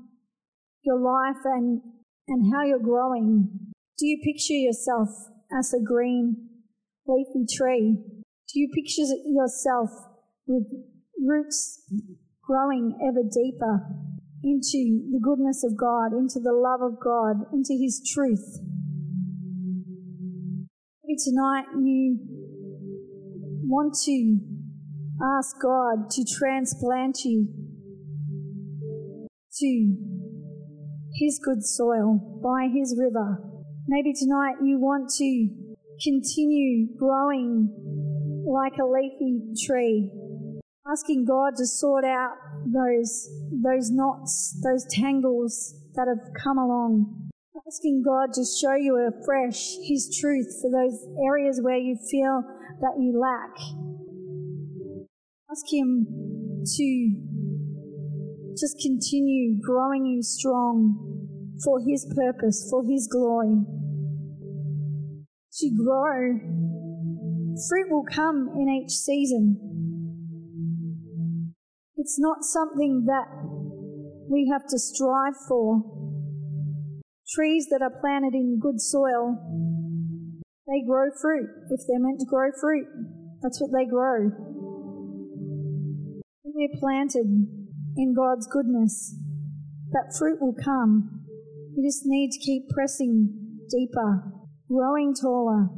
your 0.83 0.99
life 0.99 1.41
and 1.45 1.81
and 2.27 2.53
how 2.53 2.63
you're 2.63 2.79
growing. 2.79 3.49
Do 3.97 4.05
you 4.05 4.19
picture 4.23 4.53
yourself 4.53 5.09
as 5.57 5.73
a 5.73 5.83
green, 5.83 6.49
leafy 7.05 7.45
tree? 7.51 7.97
Do 8.53 8.59
you 8.59 8.69
picture 8.73 9.03
yourself 9.25 9.89
with 10.51 10.67
roots 11.25 11.81
growing 12.43 12.97
ever 13.01 13.23
deeper 13.23 13.87
into 14.43 15.07
the 15.11 15.19
goodness 15.21 15.63
of 15.63 15.77
God, 15.77 16.13
into 16.13 16.39
the 16.39 16.51
love 16.51 16.81
of 16.81 16.99
God, 16.99 17.45
into 17.53 17.73
His 17.79 18.01
truth? 18.13 18.59
Maybe 21.03 21.17
tonight 21.23 21.65
you 21.79 22.19
want 23.63 23.95
to 24.05 24.39
ask 25.37 25.55
God 25.61 26.09
to 26.09 26.25
transplant 26.37 27.19
you 27.23 27.47
to 29.59 29.95
His 31.19 31.39
good 31.43 31.63
soil 31.63 32.39
by 32.43 32.67
His 32.73 32.97
river. 32.99 33.43
Maybe 33.87 34.13
tonight 34.13 34.55
you 34.63 34.79
want 34.79 35.09
to 35.17 35.49
continue 36.03 36.87
growing 36.97 37.69
like 38.47 38.73
a 38.81 38.85
leafy 38.85 39.53
tree, 39.65 40.11
asking 40.89 41.25
God 41.25 41.55
to 41.57 41.65
sort 41.65 42.03
out 42.03 42.35
those, 42.65 43.29
those 43.51 43.91
knots, 43.91 44.59
those 44.63 44.85
tangles 44.91 45.75
that 45.95 46.07
have 46.07 46.33
come 46.43 46.57
along. 46.57 47.29
Asking 47.67 48.03
God 48.03 48.33
to 48.33 48.43
show 48.43 48.75
you 48.75 48.97
afresh 48.97 49.75
His 49.87 50.17
truth 50.19 50.47
for 50.61 50.71
those 50.71 51.05
areas 51.25 51.59
where 51.61 51.77
you 51.77 51.95
feel 52.09 52.43
that 52.81 52.95
you 52.99 53.17
lack. 53.19 53.55
Ask 55.49 55.71
Him 55.71 56.07
to 56.65 57.15
just 58.59 58.77
continue 58.81 59.59
growing 59.61 60.05
you 60.05 60.21
strong 60.23 61.57
for 61.63 61.79
His 61.87 62.11
purpose, 62.15 62.67
for 62.69 62.83
His 62.89 63.07
glory. 63.07 63.55
To 65.53 65.69
grow, 65.77 66.39
fruit 67.69 67.91
will 67.91 68.05
come 68.11 68.49
in 68.55 68.69
each 68.69 68.91
season. 68.91 69.70
It's 72.01 72.17
not 72.17 72.43
something 72.43 73.05
that 73.05 73.27
we 74.27 74.49
have 74.51 74.65
to 74.69 74.79
strive 74.79 75.35
for. 75.47 75.83
Trees 77.29 77.67
that 77.69 77.83
are 77.83 77.93
planted 78.01 78.33
in 78.33 78.57
good 78.59 78.81
soil, 78.81 79.37
they 80.65 80.81
grow 80.83 81.11
fruit. 81.21 81.47
If 81.69 81.81
they're 81.87 81.99
meant 81.99 82.19
to 82.21 82.25
grow 82.25 82.49
fruit, 82.59 82.87
that's 83.43 83.61
what 83.61 83.69
they 83.71 83.85
grow. 83.85 84.31
When 86.41 86.53
we're 86.55 86.79
planted 86.79 87.27
in 87.95 88.15
God's 88.17 88.47
goodness, 88.47 89.15
that 89.91 90.15
fruit 90.17 90.41
will 90.41 90.55
come. 90.55 91.21
We 91.77 91.87
just 91.87 92.01
need 92.05 92.31
to 92.31 92.39
keep 92.39 92.67
pressing 92.69 93.29
deeper, 93.69 94.23
growing 94.67 95.13
taller, 95.13 95.69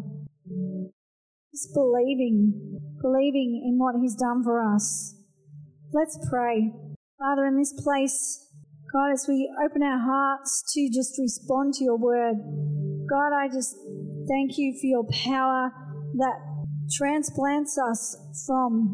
just 1.51 1.74
believing, 1.74 2.80
believing 3.01 3.61
in 3.67 3.78
what 3.78 3.95
He's 4.01 4.15
done 4.15 4.41
for 4.41 4.63
us. 4.74 5.12
Let's 5.93 6.17
pray. 6.27 6.73
Father, 7.19 7.45
in 7.45 7.55
this 7.55 7.71
place, 7.83 8.49
God, 8.91 9.11
as 9.11 9.27
we 9.29 9.47
open 9.63 9.83
our 9.83 9.99
hearts 9.99 10.63
to 10.73 10.89
just 10.91 11.19
respond 11.19 11.75
to 11.75 11.83
your 11.83 11.97
word, 11.97 12.33
God, 13.07 13.29
I 13.31 13.47
just 13.47 13.75
thank 14.27 14.57
you 14.57 14.73
for 14.81 14.87
your 14.87 15.03
power 15.23 15.71
that 16.15 16.33
transplants 16.97 17.77
us 17.77 18.17
from 18.47 18.89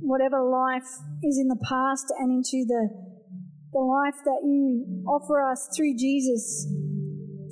whatever 0.00 0.42
life 0.42 0.90
is 1.22 1.38
in 1.38 1.46
the 1.46 1.62
past 1.70 2.12
and 2.18 2.32
into 2.32 2.66
the, 2.66 2.88
the 3.72 3.78
life 3.78 4.18
that 4.24 4.40
you 4.42 5.04
offer 5.06 5.40
us 5.48 5.68
through 5.76 5.94
Jesus, 5.96 6.66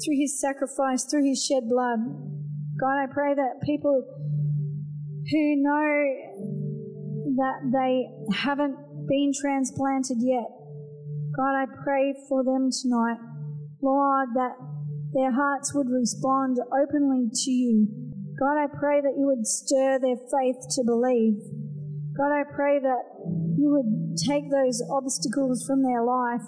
through 0.05 0.19
his 0.19 0.41
sacrifice, 0.41 1.05
through 1.05 1.25
his 1.25 1.45
shed 1.45 1.69
blood. 1.69 2.01
God, 2.81 2.99
I 2.99 3.07
pray 3.15 3.33
that 3.33 3.63
people 3.65 4.03
who 5.31 5.55
know 5.63 6.60
that 7.41 7.73
they 7.73 8.05
haven't 8.37 8.77
been 9.09 9.33
transplanted 9.33 10.19
yet, 10.21 10.45
God, 11.37 11.57
I 11.57 11.65
pray 11.83 12.13
for 12.29 12.45
them 12.45 12.69
tonight, 12.69 13.17
Lord, 13.81 14.29
that 14.35 14.55
their 15.15 15.33
hearts 15.33 15.73
would 15.75 15.89
respond 15.89 16.59
openly 16.69 17.31
to 17.33 17.51
you. 17.51 17.89
God, 18.39 18.61
I 18.61 18.67
pray 18.69 19.01
that 19.01 19.17
you 19.17 19.27
would 19.27 19.47
stir 19.47 19.99
their 19.99 20.17
faith 20.17 20.61
to 20.77 20.85
believe. 20.85 21.41
God, 22.17 22.33
I 22.33 22.45
pray 22.45 22.79
that 22.79 23.05
you 23.57 23.71
would 23.73 24.17
take 24.17 24.51
those 24.51 24.83
obstacles 24.91 25.65
from 25.67 25.83
their 25.83 26.05
life. 26.05 26.45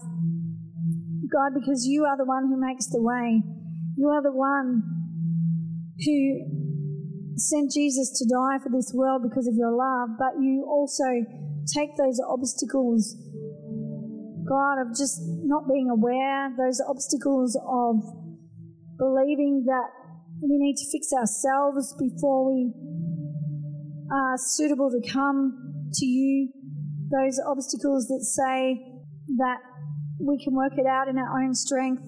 God, 1.32 1.54
because 1.54 1.86
you 1.86 2.04
are 2.04 2.16
the 2.16 2.28
one 2.28 2.48
who 2.48 2.60
makes 2.60 2.86
the 2.88 3.00
way. 3.00 3.42
You 3.96 4.08
are 4.08 4.22
the 4.22 4.32
one 4.32 4.82
who 6.04 6.61
sent 7.36 7.72
Jesus 7.72 8.10
to 8.18 8.24
die 8.28 8.58
for 8.62 8.70
this 8.70 8.92
world 8.94 9.22
because 9.22 9.46
of 9.48 9.54
your 9.54 9.72
love, 9.72 10.16
but 10.18 10.40
you 10.40 10.66
also 10.68 11.04
take 11.74 11.96
those 11.96 12.20
obstacles, 12.28 13.16
God, 14.48 14.82
of 14.82 14.96
just 14.96 15.20
not 15.44 15.68
being 15.68 15.88
aware, 15.90 16.50
those 16.58 16.82
obstacles 16.88 17.56
of 17.56 18.02
believing 18.98 19.64
that 19.66 19.88
we 20.42 20.58
need 20.58 20.76
to 20.76 20.86
fix 20.90 21.12
ourselves 21.12 21.94
before 21.98 22.46
we 22.50 22.72
are 24.12 24.36
suitable 24.36 24.90
to 24.90 25.00
come 25.10 25.88
to 25.94 26.06
you, 26.06 26.48
those 27.10 27.40
obstacles 27.46 28.06
that 28.08 28.20
say 28.20 28.82
that 29.38 29.58
we 30.20 30.42
can 30.42 30.54
work 30.54 30.72
it 30.76 30.86
out 30.86 31.08
in 31.08 31.18
our 31.18 31.42
own 31.42 31.54
strength. 31.54 32.02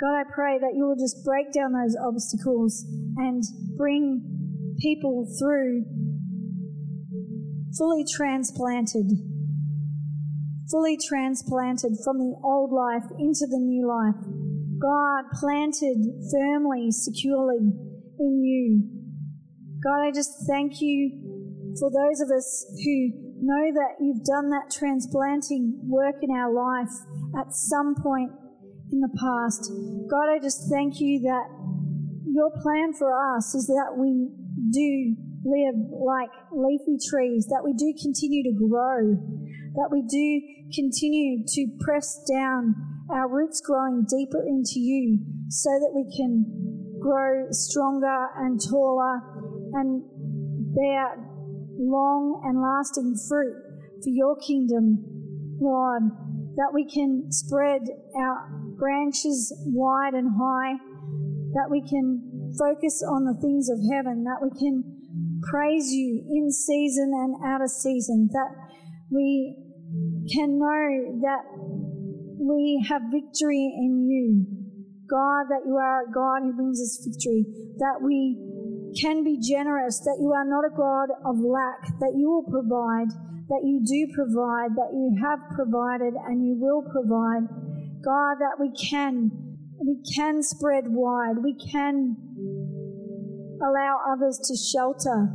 God, 0.00 0.16
I 0.16 0.24
pray 0.34 0.58
that 0.58 0.72
you 0.74 0.86
will 0.86 0.96
just 0.96 1.24
break 1.24 1.52
down 1.52 1.72
those 1.72 1.96
obstacles 2.00 2.84
and 3.16 3.42
bring 3.76 4.29
people 4.80 5.26
through 5.38 5.84
fully 7.76 8.04
transplanted, 8.16 9.06
fully 10.70 10.98
transplanted 11.08 11.92
from 12.04 12.18
the 12.18 12.34
old 12.42 12.72
life 12.72 13.04
into 13.18 13.46
the 13.46 13.60
new 13.60 13.86
life. 13.86 14.16
God, 14.80 15.24
planted 15.38 15.98
firmly, 16.32 16.90
securely 16.90 17.58
in 18.18 18.42
you. 18.42 18.82
God, 19.84 20.02
I 20.02 20.10
just 20.10 20.46
thank 20.48 20.80
you 20.80 21.74
for 21.78 21.90
those 21.90 22.20
of 22.20 22.30
us 22.36 22.66
who 22.84 23.12
know 23.40 23.72
that 23.72 23.96
you've 24.00 24.24
done 24.24 24.50
that 24.50 24.70
transplanting 24.72 25.80
work 25.84 26.16
in 26.22 26.30
our 26.30 26.52
life 26.52 26.92
at 27.38 27.52
some 27.52 27.94
point 28.02 28.30
in 28.92 29.00
the 29.00 29.12
past. 29.16 29.70
God, 30.10 30.28
I 30.28 30.38
just 30.38 30.68
thank 30.70 31.00
you 31.00 31.20
that 31.20 31.46
your 32.26 32.50
plan 32.62 32.92
for 32.92 33.12
us 33.36 33.54
is 33.54 33.66
that 33.66 33.96
we 33.96 34.28
do 34.72 35.16
live 35.44 35.74
like 35.90 36.30
leafy 36.52 36.98
trees, 37.00 37.46
that 37.46 37.62
we 37.64 37.72
do 37.72 37.94
continue 38.00 38.42
to 38.44 38.52
grow, 38.52 39.16
that 39.74 39.88
we 39.90 40.02
do 40.02 40.28
continue 40.74 41.44
to 41.46 41.66
press 41.80 42.20
down 42.28 42.74
our 43.10 43.28
roots 43.28 43.60
growing 43.60 44.04
deeper 44.08 44.42
into 44.46 44.78
you 44.78 45.18
so 45.48 45.70
that 45.70 45.92
we 45.94 46.04
can 46.16 46.44
grow 47.00 47.46
stronger 47.50 48.28
and 48.36 48.60
taller 48.60 49.20
and 49.72 50.02
bear 50.74 51.16
long 51.78 52.42
and 52.44 52.60
lasting 52.60 53.16
fruit 53.28 53.56
for 54.02 54.10
your 54.10 54.36
kingdom, 54.36 54.98
Lord, 55.60 56.02
that 56.56 56.70
we 56.72 56.84
can 56.84 57.32
spread 57.32 57.82
our 58.16 58.48
branches 58.78 59.52
wide 59.66 60.14
and 60.14 60.28
high, 60.38 60.74
that 61.54 61.68
we 61.70 61.80
can 61.80 62.29
focus 62.58 63.02
on 63.02 63.24
the 63.24 63.34
things 63.40 63.68
of 63.68 63.78
heaven, 63.92 64.24
that 64.24 64.40
we 64.42 64.50
can 64.58 64.82
praise 65.42 65.92
you 65.92 66.22
in 66.28 66.50
season 66.50 67.12
and 67.14 67.34
out 67.46 67.62
of 67.62 67.70
season, 67.70 68.28
that 68.32 68.50
we 69.10 69.56
can 70.32 70.58
know 70.58 71.20
that 71.22 71.44
we 72.38 72.84
have 72.88 73.02
victory 73.10 73.72
in 73.76 74.06
you. 74.08 74.46
God, 75.10 75.50
that 75.50 75.66
you 75.66 75.74
are 75.74 76.06
a 76.06 76.12
God 76.14 76.46
who 76.46 76.54
brings 76.54 76.80
us 76.80 77.02
victory, 77.02 77.44
that 77.78 77.98
we 78.00 78.38
can 79.00 79.24
be 79.24 79.38
generous, 79.42 79.98
that 80.06 80.18
you 80.22 80.30
are 80.30 80.46
not 80.46 80.64
a 80.64 80.70
God 80.70 81.10
of 81.26 81.38
lack, 81.42 81.98
that 81.98 82.14
you 82.14 82.30
will 82.30 82.46
provide, 82.46 83.10
that 83.50 83.62
you 83.66 83.82
do 83.82 84.06
provide, 84.14 84.70
that 84.78 84.94
you 84.94 85.10
have 85.18 85.40
provided 85.54 86.14
and 86.26 86.46
you 86.46 86.54
will 86.54 86.82
provide. 86.82 87.42
God, 88.02 88.38
that 88.38 88.58
we 88.58 88.70
can, 88.70 89.49
we 89.80 89.96
can 90.14 90.42
spread 90.42 90.84
wide, 90.88 91.36
we 91.42 91.56
can 91.72 92.16
allow 93.62 93.96
others 94.12 94.38
to 94.44 94.56
shelter 94.56 95.28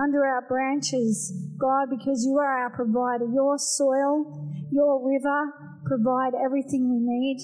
under 0.00 0.24
our 0.24 0.46
branches, 0.48 1.32
God, 1.58 1.88
because 1.90 2.24
you 2.24 2.38
are 2.38 2.62
our 2.62 2.70
provider. 2.70 3.26
Your 3.32 3.58
soil, 3.58 4.24
your 4.70 5.06
river 5.06 5.52
provide 5.84 6.32
everything 6.44 6.88
we 6.88 6.98
need. 7.00 7.38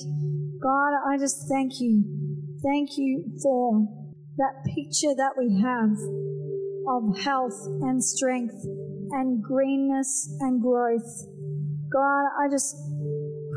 God, 0.62 0.92
I 1.06 1.18
just 1.18 1.48
thank 1.48 1.80
you. 1.80 2.04
Thank 2.62 2.90
you 2.96 3.24
for 3.42 3.86
that 4.38 4.64
picture 4.64 5.14
that 5.14 5.34
we 5.36 5.60
have 5.60 5.94
of 6.88 7.18
health 7.22 7.58
and 7.82 8.02
strength 8.02 8.54
and 9.10 9.42
greenness 9.42 10.36
and 10.40 10.60
growth. 10.62 11.26
God, 11.92 12.24
I 12.40 12.48
just 12.50 12.76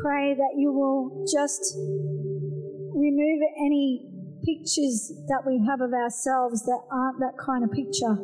pray 0.02 0.34
that 0.34 0.54
you 0.56 0.72
will 0.72 1.24
just 1.32 1.76
remove 3.02 3.42
any 3.58 4.06
pictures 4.46 5.10
that 5.26 5.42
we 5.42 5.58
have 5.66 5.80
of 5.82 5.92
ourselves 5.92 6.62
that 6.66 6.80
aren't 6.90 7.18
that 7.18 7.34
kind 7.34 7.64
of 7.66 7.70
picture. 7.74 8.14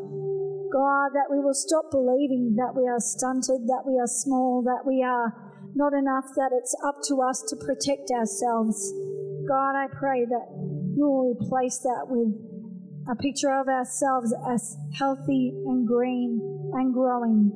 God, 0.71 1.11
that 1.19 1.27
we 1.31 1.41
will 1.43 1.55
stop 1.55 1.91
believing 1.91 2.55
that 2.55 2.79
we 2.79 2.87
are 2.87 3.01
stunted, 3.01 3.67
that 3.67 3.83
we 3.87 3.99
are 3.99 4.07
small, 4.07 4.63
that 4.63 4.87
we 4.87 5.03
are 5.03 5.35
not 5.75 5.95
enough, 5.95 6.27
that 6.37 6.51
it's 6.53 6.77
up 6.87 7.03
to 7.09 7.23
us 7.23 7.43
to 7.49 7.57
protect 7.57 8.11
ourselves. 8.11 8.79
God, 9.49 9.75
I 9.75 9.87
pray 9.91 10.27
that 10.27 10.47
you 10.95 11.07
will 11.07 11.35
replace 11.35 11.79
that 11.79 12.07
with 12.07 12.35
a 13.11 13.17
picture 13.17 13.51
of 13.51 13.67
ourselves 13.67 14.35
as 14.47 14.77
healthy 14.95 15.55
and 15.67 15.87
green 15.87 16.39
and 16.75 16.93
growing. 16.93 17.51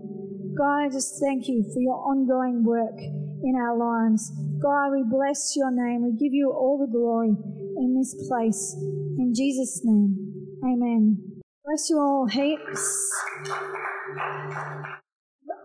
God, 0.57 0.87
I 0.87 0.89
just 0.89 1.21
thank 1.21 1.49
you 1.49 1.63
for 1.75 1.81
your 1.81 2.01
ongoing 2.03 2.65
work 2.65 2.99
in 2.99 3.55
our 3.57 3.77
lives. 3.77 4.33
God, 4.63 4.93
we 4.93 5.03
bless 5.11 5.57
your 5.57 5.73
name. 5.73 6.05
We 6.05 6.13
give 6.13 6.33
you 6.33 6.53
all 6.53 6.79
the 6.79 6.87
glory 6.87 7.35
in 7.77 7.97
this 7.99 8.15
place. 8.29 8.77
In 9.19 9.33
Jesus' 9.35 9.81
name, 9.83 10.17
amen. 10.65 11.19
Bless 11.65 11.91
you 11.91 11.99
all 11.99 12.27
heaps. 12.27 13.11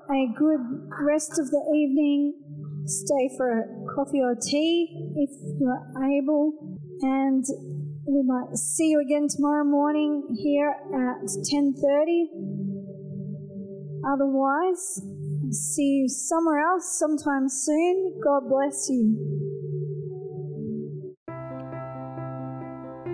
A 0.09 0.25
good 0.35 0.61
rest 1.01 1.37
of 1.37 1.51
the 1.51 1.63
evening. 1.75 2.33
Stay 2.85 3.29
for 3.37 3.59
a 3.59 3.93
coffee 3.93 4.21
or 4.21 4.35
tea 4.35 5.11
if 5.15 5.29
you're 5.59 5.85
able. 6.17 6.77
And 7.01 7.45
we 8.07 8.23
might 8.25 8.55
see 8.55 8.89
you 8.89 9.01
again 9.01 9.27
tomorrow 9.29 9.65
morning 9.65 10.23
here 10.41 10.71
at 10.71 11.27
10:30. 11.51 12.31
Otherwise, 14.07 15.01
see 15.53 16.01
you 16.01 16.07
somewhere 16.07 16.59
else 16.59 16.97
sometime 16.97 17.49
soon. 17.49 18.19
God 18.23 18.47
bless 18.49 18.89
you. 18.89 19.17